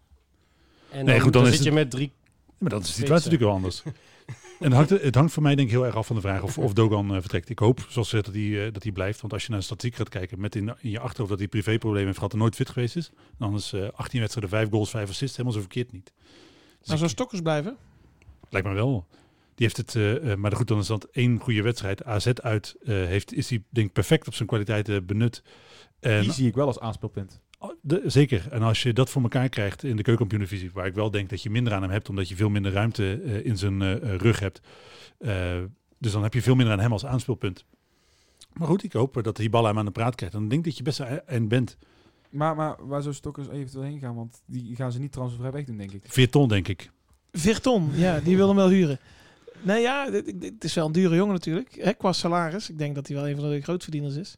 [0.91, 2.13] En Nee, goed, dan is zit het- je met drie...
[2.59, 3.83] Maar dat is de situatie natuurlijk wel anders.
[4.65, 6.43] en het hangt, het hangt voor mij denk ik heel erg af van de vraag
[6.43, 7.49] of, of Dogan eh, vertrekt.
[7.49, 9.21] Ik hoop, zoals ze dat hij, eh, dat hij blijft.
[9.21, 11.49] Want als je naar de statistiek gaat kijken, met in, in je achterhoofd dat hij
[11.49, 14.91] privéproblemen heeft gehad en nooit fit geweest is, dan is eh 18 wedstrijden, 5 goals,
[14.91, 16.13] 5 assists helemaal zo verkeerd niet.
[16.79, 17.77] Dus Nou, zou Stokkers blijven?
[18.49, 19.07] Lijkt me wel.
[19.55, 22.05] Die heeft het, eh, eh, maar goed, dan is dat één goede wedstrijd.
[22.05, 25.43] AZ uit eh, heeft, is hij denk ik perfect op zijn kwaliteiten benut.
[26.01, 27.41] En, Die zie ik wel als aanspeelpunt.
[27.65, 28.47] Oh, de- zeker.
[28.51, 31.43] En als je dat voor elkaar krijgt in de keukenkampioen-divisie, waar ik wel denk dat
[31.43, 34.17] je minder aan hem hebt, omdat je veel minder ruimte eh, in zijn eh, eh,
[34.21, 34.61] rug hebt.
[35.19, 35.63] Eh,
[35.99, 37.65] dus dan heb je veel minder aan hem als aanspeelpunt.
[38.53, 40.35] Maar goed, ik hoop dat die bal hem aan de praat krijgt.
[40.35, 41.77] En dan denk ik dat je best een eind bent.
[42.31, 44.15] Maar, maar waar zou Stokkers eventueel heen gaan?
[44.15, 46.03] Want die gaan ze niet transfervrij weg doen, denk ik.
[46.07, 46.91] 4 ton, denk ik.
[47.33, 48.99] Virton, ja, die wil hem wel huren.
[49.63, 50.11] Nee, ja,
[50.41, 51.75] het is wel een dure jongen natuurlijk.
[51.81, 52.71] Hè, qua salaris.
[52.71, 54.37] Ik denk dat hij wel een van de grootverdieners is.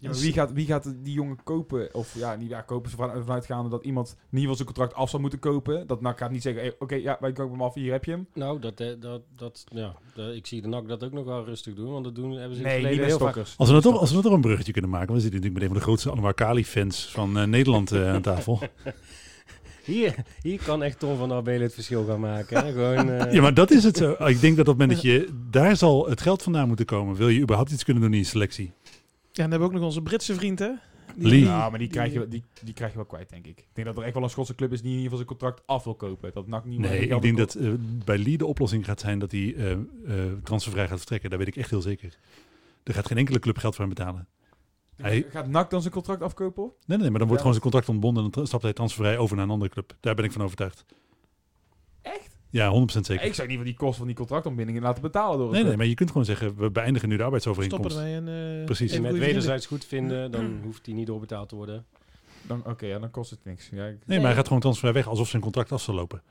[0.00, 1.94] Ja, wie, gaat, wie gaat die jongen kopen?
[1.94, 4.94] Of ja, niet ja, kopen ze van- vanuitgaande dat iemand in ieder geval zijn contract
[4.94, 5.86] af zou moeten kopen.
[5.86, 8.10] Dat NAC gaat niet zeggen, hey, oké, ja, wij kopen hem af, hier heb je
[8.10, 8.26] hem.
[8.34, 11.44] Nou, dat, eh, dat, dat, ja, dat- ik zie de NAC dat ook nog wel
[11.44, 13.18] rustig doen, want dat doen, hebben ze in Nee, niet heel vaak.
[13.18, 13.54] Stokkers.
[13.56, 15.14] Als we, nou toch, als we nou toch een bruggetje kunnen maken.
[15.14, 18.22] We zitten natuurlijk met een van de grootste Anwar Kali-fans van eh, Nederland eh, aan
[18.22, 18.58] tafel.
[19.84, 22.64] Hier, hier kan echt Tom van der Abelen het verschil gaan maken.
[22.64, 22.72] Hè?
[22.72, 24.10] Gewoon, Ja, maar dat is het zo.
[24.10, 25.28] Ik denk dat op het moment dat je...
[25.50, 27.14] Daar zal het geld vandaan moeten komen.
[27.16, 28.72] Wil je überhaupt iets kunnen doen in je selectie?
[29.38, 30.70] Ja, en dan hebben we ook nog onze Britse vriend, hè?
[31.16, 31.40] Lee.
[31.40, 33.58] Ja, maar die krijg, je, die, die krijg je wel kwijt, denk ik.
[33.58, 35.38] Ik denk dat er echt wel een Schotse club is die in ieder geval zijn
[35.38, 36.30] contract af wil kopen.
[36.34, 37.70] Dat NAC niet meer Nee, ik denk dat eh,
[38.04, 39.78] bij Lee de oplossing gaat zijn dat hij eh, eh,
[40.42, 41.30] transfervrij gaat vertrekken.
[41.30, 42.18] Daar weet ik echt heel zeker.
[42.84, 44.26] Er gaat geen enkele club geld voor hem betalen.
[44.96, 46.70] Hij- Gaat NAC dan zijn contract afkopen?
[46.86, 47.36] Nee, nee, maar dan wordt Ja.
[47.48, 49.96] gewoon zijn contract ontbonden en dan stapt hij transfervrij over naar een andere club.
[50.00, 50.84] Daar ben ik van overtuigd.
[52.50, 53.24] Ja, 100% zeker.
[53.26, 55.76] Ik zou niet van die kosten van die contractontbindingen laten betalen door een Nee, nee,
[55.76, 57.96] maar je kunt gewoon zeggen, we beëindigen nu de Stoppen arbeidsovereenkomst.
[57.96, 58.58] ermee en...
[58.58, 58.92] eh, Precies.
[58.92, 61.84] en met wederzijds goed vinden, dan hoeft hij niet doorbetaald te worden.
[62.42, 63.68] Dan, Oké, ja, dan kost het niks.
[63.72, 66.22] Ja, ik- Nee, maar hij gaat gewoon transfervrij weg alsof zijn contract af zal lopen.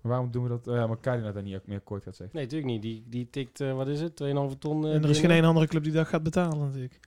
[0.00, 0.66] maar waarom doen we dat?
[0.68, 2.36] Oh ja, maar Kardina daar niet meer kort gaat zeggen.
[2.36, 2.82] Nee, natuurlijk niet.
[2.82, 4.86] Die, die tikt, eh, wat is het, 2,5 ton?
[4.86, 7.00] eh, En er is geen één andere club die dat gaat betalen natuurlijk.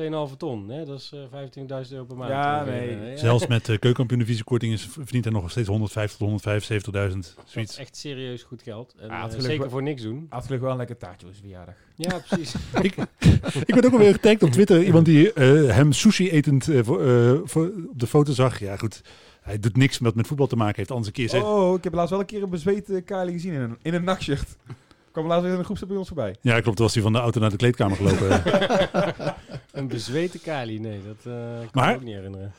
[0.00, 0.84] 2,5 ton, hè?
[0.84, 2.30] dat is eh 25.000 euro per maand.
[2.30, 2.88] Ja, nee.
[2.88, 3.16] eh, ja.
[3.16, 6.92] Zelfs met uh, keukenkampioen-divisiekorting is verdient hij nog steeds 150 tot 175.000.
[6.92, 7.76] Dat is Zoiets.
[7.76, 8.94] echt serieus goed geld.
[8.98, 10.26] En, Ah, eh, zeker wel- voor niks doen.
[10.28, 11.74] Had gelukkig wel een lekker taartje op zijn verjaardag.
[11.96, 12.54] Ja, precies.
[12.88, 12.94] ik,
[13.66, 14.82] ik werd ook alweer getagd op Twitter.
[14.84, 18.60] Iemand die eh, hem sushi etend eh, voor, eh, voor, op de foto zag.
[18.60, 19.02] Ja, goed.
[19.40, 20.90] Hij doet niks wat met voetbal te maken heeft.
[20.90, 21.50] Anders een keer zeggen.
[21.50, 24.04] Oh, ik heb laatst wel een keer een bezweet Kali gezien in een, in een
[24.04, 24.56] nachtshirt.
[25.16, 26.36] Kwam laatst weer in een groepsapp bij ons voorbij.
[26.40, 26.76] Ja, klopt.
[26.76, 28.42] Toen was hij van de auto naar de kleedkamer gelopen.
[29.72, 32.52] Een bezweten Kali, nee, dat eh, kan Maar- ik me ook niet herinneren.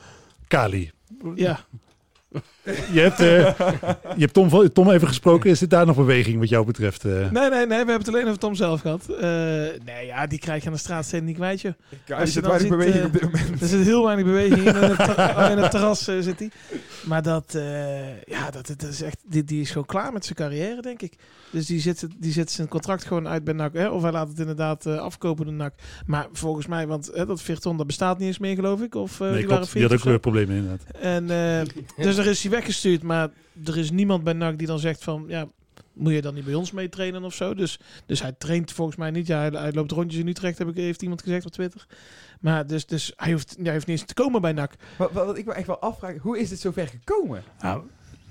[0.48, 0.90] Kali.
[1.34, 1.60] Ja,
[2.92, 3.58] Je hebt, eh,
[4.14, 5.50] je hebt Tom, van- Tom even gesproken.
[5.50, 7.04] Is dit daar nog beweging wat jou betreft?
[7.04, 7.12] eh?
[7.12, 7.66] Nee, nee, nee.
[7.66, 9.08] We hebben het alleen over Tom zelf gehad.
[9.08, 9.20] Eh,
[9.84, 11.72] nee, ja, die krijg je aan de straatstenen niet kwijt, joh.
[12.06, 13.60] Ja, Als er je zit dan weinig ziet, beweging op dit moment.
[13.62, 14.66] Er zit heel weinig beweging in.
[14.66, 16.50] In het, ter- alleen het terras zit hij.
[17.04, 20.36] Maar dat, eh, ja, dat, dat is echt, die, die is gewoon klaar met zijn
[20.36, 21.12] carrière, denk ik.
[21.50, 23.72] Dus die zit, die zit zijn contract gewoon uit bij NAC.
[23.72, 23.88] Hè?
[23.88, 25.74] Of hij laat het inderdaad eh, afkopen door NAC.
[26.06, 28.94] Maar volgens mij, want hè, dat Virton, dat bestaat niet eens meer, geloof ik.
[28.94, 30.96] Of eh, nee, die waren Die had ook weer problemen inderdaad.
[30.96, 33.02] En, eh, dus er is hij weggestuurd.
[33.02, 33.30] Maar
[33.64, 35.24] er is niemand bij NAC die dan zegt van...
[35.28, 35.48] Ja,
[35.92, 37.54] moet je dan niet bij ons mee trainen of zo?
[37.54, 39.26] Dus, dus hij traint volgens mij niet.
[39.26, 41.86] Ja, hij, hij loopt rondjes in Utrecht, heb ik, heeft iemand gezegd op Twitter.
[42.40, 44.74] Maar dus, dus hij, hoeft, hij hoeft niet eens te komen bij NAC.
[44.96, 47.42] Wat, wat, wat ik me echt wel afvraag, hoe is dit zo ver gekomen?
[47.60, 47.82] Nou,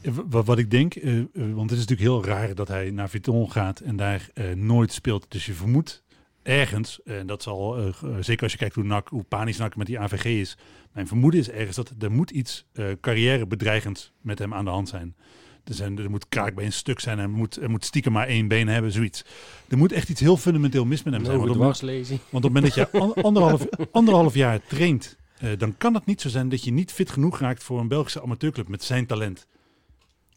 [0.02, 3.10] wat, wat ik denk, eh, eh, want het is natuurlijk heel raar dat hij naar
[3.10, 5.26] Vuitton gaat en daar eh, nooit speelt.
[5.30, 6.04] Dus je vermoedt
[6.44, 10.00] ergens, en dat zal, zeker als je kijkt hoe, NAC, hoe panisch NAC met die
[10.00, 10.58] AVG is.
[10.94, 12.66] Mijn vermoeden is ergens dat er moet iets
[13.02, 15.16] carrièrebedreigends met hem aan de hand zijn.
[15.64, 18.28] Er, zijn, er moet kraak bij een stuk zijn en moet, er moet stiekem maar
[18.28, 19.26] één been hebben, zoiets.
[19.68, 21.38] Er moet echt iets heel fundamenteel mis met hem zijn.
[21.38, 22.20] Want op, dwarslezing.
[22.30, 25.18] want op het moment dat je an- anderhalf, anderhalf jaar traint,
[25.58, 28.22] dan kan het niet zo zijn dat je niet fit genoeg raakt voor een Belgische
[28.22, 29.48] amateurclub met zijn talent.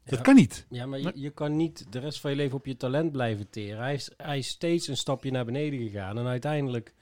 [0.05, 0.25] Dat Ja.
[0.25, 0.67] kan niet.
[0.71, 3.51] Ja, maar je, je kan niet de rest van je leven op je talent blijven
[3.51, 3.83] teren.
[3.83, 6.19] Hij is, hij is steeds een stapje naar beneden gegaan.
[6.19, 6.95] En uiteindelijk,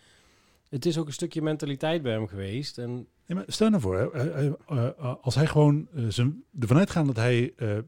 [0.68, 2.78] het is ook een stukje mentaliteit bij hem geweest.
[2.78, 2.90] En
[3.26, 7.06] Nee, maar stel nou voor, hè, eh, eh, eh, als hij gewoon zijn, ervan uitgaan
[7.06, 7.78] dat hij, eh,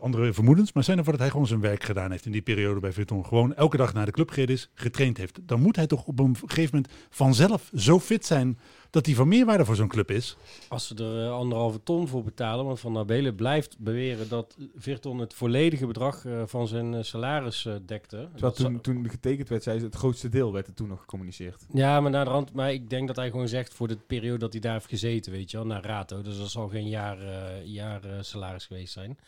[0.00, 2.80] andere vermoedens, maar zijn ervoor dat hij gewoon zijn werk gedaan heeft in die periode
[2.80, 3.24] bij Vuitton.
[3.26, 5.38] Gewoon elke dag naar de club gereden is, getraind heeft.
[5.42, 8.58] Dan moet hij toch op een gegeven moment vanzelf zo fit zijn
[8.90, 10.36] dat hij van meerwaarde voor zo'n club is.
[10.68, 15.18] als ze er eh, anderhalve ton voor betalen, want Van Nabelen blijft beweren dat Virton
[15.18, 18.28] het volledige bedrag eh, van zijn eh, salaris eh, dekte.
[18.32, 21.62] Terwijl toen, toen getekend werd, zei ze, het grootste deel werd er toen nog gecommuniceerd.
[21.72, 24.38] Ja, maar naar de rand, maar ik denk dat hij gewoon zegt voor de periode
[24.38, 26.22] dat hij daar heeft gezeten, weet je wel, naar Rato.
[26.22, 29.18] Dus dat zal geen jaar, eh, jaar eh, salaris geweest zijn.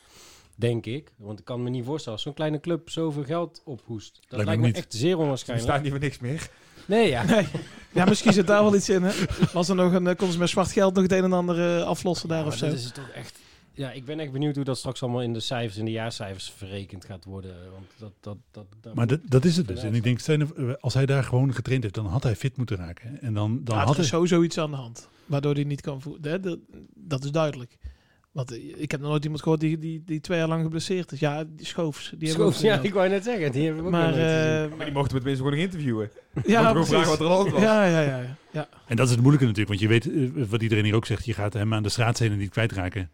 [0.55, 1.13] Denk ik.
[1.17, 4.15] Want ik kan me niet voorstellen als zo'n kleine club zoveel geld ophoest.
[4.15, 4.77] Dat Lijkt me lijkt me niet.
[4.77, 5.69] echt zeer Ze onwaarschijnlijk.
[5.71, 6.51] staan niet voor niks meer.
[6.89, 7.25] Nee, ja.
[7.25, 7.47] Nee.
[7.93, 9.13] Ja, misschien zit daar wel iets in, hè?
[9.53, 11.79] Was er nog een, eh, konden ze met zwart geld nog het een en ander
[11.79, 12.67] eh, aflossen daar Ja, of maar zo?
[12.67, 13.39] dat is toch echt...
[13.73, 16.53] Ja, ik ben echt benieuwd hoe dat straks allemaal in de cijfers, in de jaarcijfers
[16.57, 17.55] verrekend gaat worden.
[17.73, 19.83] Want dat, dat, dat, dat Maar dat, dat is het dus.
[19.83, 22.57] En ik denk, nou, eh, als hij daar gewoon getraind heeft, dan had hij fit
[22.57, 23.21] moeten raken.
[23.21, 24.09] En dan, dan Ja, had er hij...
[24.09, 25.09] sowieso iets aan de hand.
[25.27, 26.31] Waardoor hij niet kan voelen.
[26.31, 26.59] hè, Dat,
[26.95, 27.77] dat is duidelijk.
[28.39, 31.13] Want eh, ik heb nog nooit iemand gehoord die, die, die twee jaar lang geblesseerd
[31.13, 31.21] is.
[31.21, 32.13] Ja, die schoofs.
[32.19, 34.13] Die hebben we Schoof, ook ja, ik wou net zeggen, die hebben we ook Maar,
[34.13, 34.27] gezien.
[34.27, 36.11] eh, Maar die mochten we tenminste gewoon nog interviewen.
[36.47, 36.91] ja, gewoon precies.
[36.91, 37.61] vragen wat er hand was.
[37.63, 38.19] Ja, ja, ja.
[38.19, 38.37] ja.
[38.51, 38.69] ja.
[38.87, 41.25] En dat is het moeilijke natuurlijk, want je weet eh, wat iedereen hier ook zegt,
[41.25, 43.11] je gaat hem aan de straatzenen niet kwijtraken.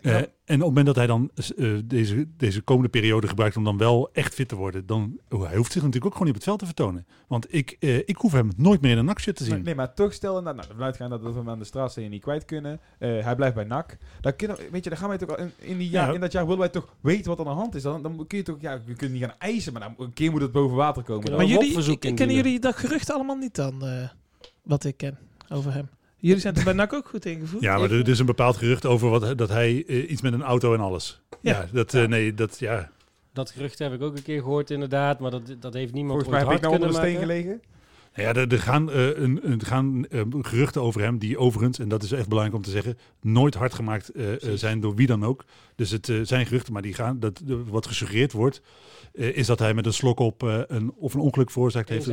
[0.00, 0.18] Eh, Ja.
[0.18, 3.78] en op het moment dat hij dan eh, deze, deze komende periode gebruikt om dan
[3.78, 6.40] wel echt fit te worden, dan oh, hij hoeft zich natuurlijk ook gewoon niet op
[6.44, 7.06] het veld te vertonen.
[7.28, 9.52] Want ik, eh, ik hoef hem nooit meer in een nakshirt te zien.
[9.54, 12.10] Maar, nee, maar toch stel, nou, nou, ervan uitgaan dat we hem aan de straatstenen
[12.10, 12.80] niet kwijt kunnen.
[12.98, 13.96] Eh, hij blijft bij NAC.
[14.20, 16.14] Dan, kunnen, we- weet je, dan gaan wij toch al in, in, die jaar, Ja.
[16.14, 17.82] in dat jaar willen wij toch weten wat er aan de hand is.
[17.82, 20.30] Dan, dan kun je toch, ja, we kunnen niet gaan eisen, maar dan, een keer
[20.30, 21.32] moet het boven water komen.
[21.36, 23.84] Maar jullie, kennen jullie dat gerucht allemaal niet dan?
[23.84, 24.08] eh,
[24.62, 25.18] wat ik ken
[25.48, 25.88] over hem.
[26.20, 27.62] Jullie zijn er bij NAC ook goed ingevoerd?
[27.62, 30.32] Ja, maar er, er is een bepaald gerucht over wat, dat hij eh, iets met
[30.32, 31.20] een auto en alles.
[31.40, 31.66] Ja, Ja.
[31.72, 32.90] dat, eh, nee, dat, ja.
[33.32, 36.30] Dat gerucht heb ik ook een keer gehoord inderdaad, maar dat, dat heeft niemand Volgens
[36.30, 37.62] mij heb ooit ik nou hard onder steen gelegen.
[38.14, 41.78] Ja, er, er gaan, eh, een, een- er gaan eh, geruchten over hem die overigens,
[41.78, 45.06] en dat is echt belangrijk om te zeggen, nooit hard gemaakt eh, zijn door wie
[45.06, 45.44] dan ook.
[45.74, 48.60] Dus het eh, zijn geruchten, maar die gaan, dat, de- wat gesuggereerd wordt,
[49.14, 52.06] eh, is dat hij met een slok op eh, een, of een ongeluk veroorzaakt heeft.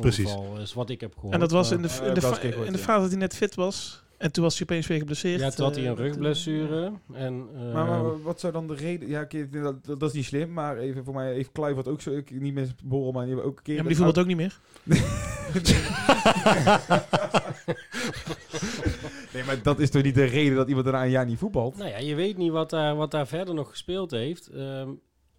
[0.00, 0.34] Precies.
[0.60, 1.34] is wat ik heb gehoord.
[1.34, 3.18] En dat was in de, in de, fa- ik gehoord, in de fase dat hij
[3.18, 4.02] net fit was.
[4.22, 5.40] En toen was hij opeens weer geblesseerd.
[5.40, 6.92] Ja, toen had hij eh, een dat, eh, rugblessure.
[7.12, 9.08] En, eh, Maar, maar wat zou dan de reden...
[9.08, 12.10] Ja, dat, dat, dat is niet slim, maar even voor mij heeft Kluivert ook zo...
[12.10, 13.74] Ik, niet meer borrel, maar die hebben ook een keer...
[13.74, 14.58] Ja, maar die voelt het ook niet meer.
[19.32, 21.76] nee, maar dat is toch niet de reden dat iemand daarna een jaar niet voetbalt?
[21.76, 24.46] Nou ja, je weet niet wat daar, wat daar verder nog gespeeld heeft.
[24.46, 24.88] Ehm,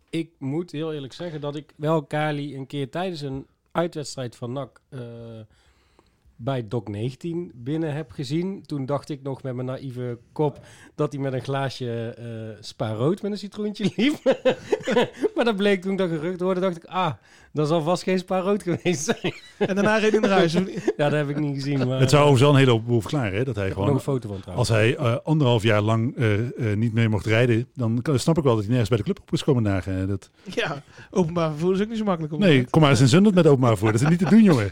[0.09, 4.51] ik moet heel eerlijk zeggen dat ik wel Kali een keer tijdens een uitwedstrijd van
[4.51, 4.99] NAC eh,
[6.43, 8.63] bij Doc 19 binnen heb gezien.
[8.65, 10.59] Toen dacht ik nog met mijn naïeve kop
[10.95, 14.15] dat hij met een glaasje eh spa rood met een citroentje liep.
[15.35, 17.11] maar dat bleek toen ik dat gerucht hoorde, dacht ik, ah,
[17.51, 19.33] dat zal vast geen spa rood geweest zijn.
[19.57, 20.53] En daarna reed hij naar huis.
[20.97, 21.87] ja, dat heb ik niet gezien.
[21.87, 23.87] Maar Het zou overigens wel een hele boel verklaren, hè, dat hij ik heb nog
[23.87, 24.69] gewoon, een foto van trouwens.
[24.69, 28.37] als hij eh, anderhalf jaar lang eh, eh, niet meer mocht rijden, dan kan, snap
[28.37, 30.01] ik wel dat hij nergens bij de club op is komen dagen.
[30.01, 32.33] Eh, Dat, Ja, openbaar vervoer is ook niet zo makkelijk.
[32.33, 33.91] Om nee, kom maar eens in Zundert met openbaar voor.
[33.91, 34.69] Dat is niet te doen, jongen.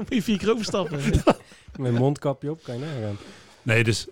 [0.00, 0.98] Dan moet je vier keer overstappen.
[1.78, 3.16] Met een mondkapje op, kan je nagaan.
[3.62, 4.06] Nee, dus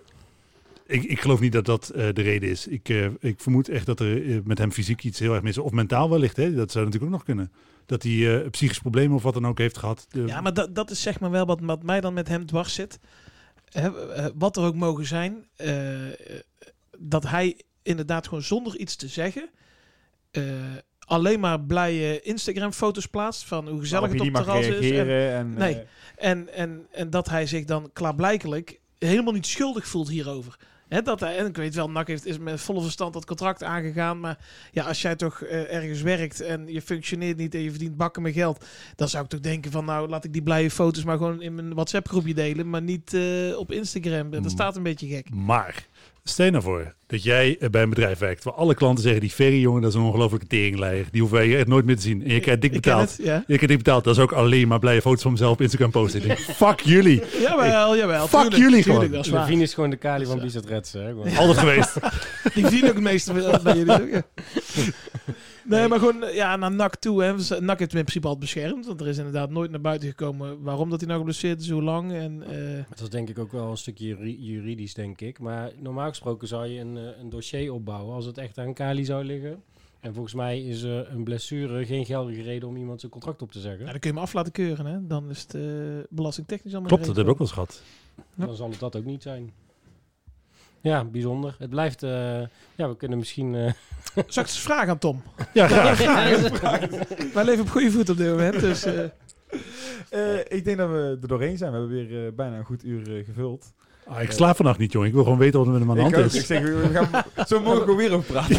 [0.85, 2.67] ik, ik geloof niet dat dat eh, de reden is.
[2.67, 5.57] Ik, eh, ik vermoed echt dat er eh, met hem fysiek iets heel erg mis
[5.57, 5.63] is.
[5.63, 6.53] Of mentaal wellicht, hè?
[6.53, 7.51] dat zou natuurlijk ook nog kunnen.
[7.85, 10.07] Dat hij eh, psychisch probleem of wat dan ook heeft gehad.
[10.09, 12.73] Ja, maar dat, dat is zeg maar wel wat, wat mij dan met hem dwars
[12.73, 12.99] zit.
[13.65, 13.89] Hè,
[14.35, 15.45] wat er ook mogen zijn.
[16.97, 19.49] dat hij inderdaad gewoon zonder iets te zeggen...
[21.09, 24.91] alleen maar blije Instagram-foto's plaatst van hoe gezellig het op het terras is.
[24.91, 25.73] En, En, Nee.
[25.75, 30.57] eh, en, en, en dat hij zich dan klaarblijkelijk helemaal niet schuldig voelt hierover.
[30.87, 33.63] Hè, dat hij, en ik weet wel, NAC heeft, is met volle verstand dat contract
[33.63, 34.19] aangegaan.
[34.19, 34.37] Maar
[34.71, 38.21] ja, als jij toch eh, ergens werkt en je functioneert niet en je verdient bakken
[38.21, 38.65] met geld.
[38.95, 41.55] Dan zou ik toch denken van nou, laat ik die blije foto's maar gewoon in
[41.55, 42.69] mijn WhatsApp groepje delen.
[42.69, 44.29] Maar niet eh, op Instagram.
[44.29, 45.29] Dat staat een beetje gek.
[45.33, 45.85] Maar,
[46.29, 49.21] stel je nou voor dat jij eh, bij een bedrijf werkt waar alle klanten zeggen,
[49.21, 51.05] die ferry jongen, dat is een ongelofelijke teringleier.
[51.11, 52.23] Die hoeven wij hier echt nooit meer te zien.
[52.23, 53.09] En je krijgt dik Ik betaald.
[53.17, 53.35] het, ja.
[53.35, 54.03] Je krijgt dik betaald.
[54.03, 56.21] Dat is ook alleen maar blije foto's van mezelf op Instagram posten.
[56.21, 57.21] Ik denk, Fuck jullie.
[57.41, 58.27] Jawel, jawel.
[58.27, 59.11] Fuck tuurlijk, jullie tuurlijk, gewoon.
[59.11, 59.41] Dat is waar.
[59.45, 61.05] Levine is gewoon de Kali van Bizet Retsen.
[61.05, 61.37] hè.
[61.37, 61.93] Altijd geweest.
[62.55, 64.21] Die zien ook het meeste van- van jullie.
[65.69, 67.23] Nee, maar gewoon eh, ja, naar NAC toe.
[67.23, 67.33] Hè.
[67.33, 68.85] Eh, NAC heeft hem in principe al beschermd.
[68.85, 71.83] Want er is inderdaad nooit naar buiten gekomen waarom dat hij nou geblesseerd is, hoe
[71.83, 72.11] lang.
[72.11, 75.39] En, eh, Dat is denk ik ook wel een stukje juri- juridisch, denk ik.
[75.39, 79.05] Maar normaal gesproken zou je een, eh, een dossier opbouwen als het echt aan Kali
[79.05, 79.63] zou liggen.
[79.99, 83.51] En volgens mij is eh, een blessure geen geldige reden om iemand zijn contract op
[83.51, 83.85] te zeggen.
[83.85, 84.85] ja, dan kun je hem af laten keuren.
[84.85, 85.07] Hè.
[85.07, 85.61] Dan is het eh,
[86.09, 87.81] belastingtechnisch allemaal Klopt, dat heb ik ook wel eens gehad.
[88.35, 88.45] Ja.
[88.45, 89.51] Dan zal het dat ook niet zijn.
[90.81, 91.55] Ja, bijzonder.
[91.59, 92.03] Het blijft...
[92.03, 92.39] eh,
[92.75, 93.55] ja, we kunnen misschien...
[93.55, 93.71] eh,
[94.27, 95.21] Zal ik eens vragen aan Tom?
[95.53, 96.87] Ja, graag.
[97.33, 98.59] Wij leven op goede voet op dit moment.
[98.59, 99.03] Dus, eh,
[100.09, 101.71] eh, ik denk dat we er doorheen zijn.
[101.71, 103.73] We hebben weer bijna een goed uur gevuld.
[104.11, 105.07] Ah, ik slaap vannacht niet, jongen.
[105.07, 106.25] Ik wil gewoon weten wat er met hem aan de hand ook.
[106.25, 106.35] is.
[106.35, 108.55] ik zeg, we we gaan zo mogelijk weer over praten.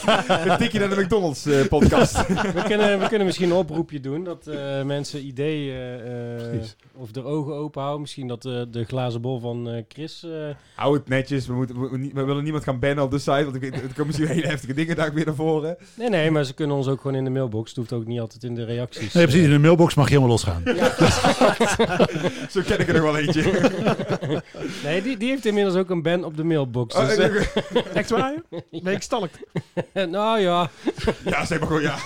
[0.50, 2.26] Een tikje naar de McDonald's eh, podcast.
[2.26, 6.58] we, kunnen, we kunnen misschien een oproepje doen dat eh, mensen ideeën eh,
[6.96, 8.00] of de ogen open houden.
[8.00, 10.22] Misschien dat eh, de glazen bol van eh, Chris...
[10.24, 10.30] eh,
[10.74, 11.46] Hou het netjes.
[11.46, 13.42] We, moeten, we, we we willen niemand gaan bannen op de site.
[13.44, 15.76] Want ik weet- er komen misschien hele heftige dingen daar weer naar voren.
[15.94, 17.68] nee, nee, maar ze kunnen ons ook gewoon in de mailbox.
[17.68, 19.12] Het hoeft ook niet altijd in de reacties.
[19.12, 19.44] Nee, precies.
[19.44, 20.62] In de mailbox mag je helemaal losgaan.
[22.50, 23.42] Zo ken ik er nog wel eentje.
[24.88, 26.94] Nee, die, die heeft inmiddels ook een ban op de mailbox.
[26.94, 27.36] Oh, Dus, eh,
[27.94, 28.34] echt waar?
[28.82, 29.38] Ben ik stalkt?
[29.92, 30.70] nou ja,
[31.24, 31.96] ja, zeg maar gewoon ja.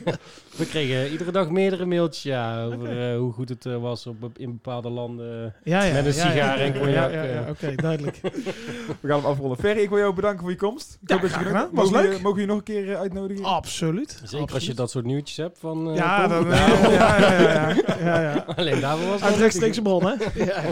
[0.58, 4.16] we kregen iedere dag meerdere mailtjes ja, over eh, hoe goed het eh, was op,
[4.36, 5.54] in bepaalde landen.
[5.64, 5.92] Ja, ja.
[5.92, 8.20] Met een ja, sigaar ja, en ja, cognac, Ja, ja, ja, Oké, duidelijk.
[8.22, 9.58] We gaan hem afronden.
[9.58, 10.98] Ferry, ik wil jou bedanken voor je komst.
[11.02, 11.68] Ik Ja, hoop dat je gedaan.
[11.72, 12.22] Was mogen we je- leuk.
[12.22, 13.44] Mogen we je nog een keer uitnodigen?
[13.44, 14.20] Absoluut.
[14.24, 17.74] Zeker als je dat soort nieuwtjes hebt van eh, Ja, dan, ja, ja, ja, ja,
[17.98, 18.44] ja, ja.
[18.56, 20.14] Alleen daarvoor was het Uit rechtstreekse bron, hè?
[20.44, 20.62] Ja.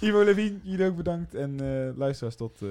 [0.00, 1.34] Ivo Levine, jullie ook bedankt.
[1.34, 2.68] En eh, luisteraars, tot eh,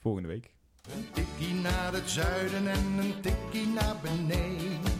[0.00, 0.50] volgende week.
[0.94, 4.94] Een tikkie naar het zuiden en een tikkie naar beneden.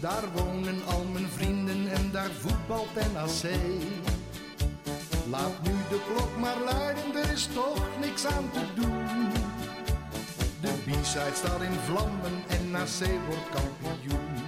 [0.00, 3.50] Daar wonen al mijn vrienden en daar voetbalt NAC.
[5.30, 9.06] Laat nu de klok maar luiden, er is toch niks aan te doen.
[10.60, 14.47] De B-side staat in vlammen en NAC wordt kampioen.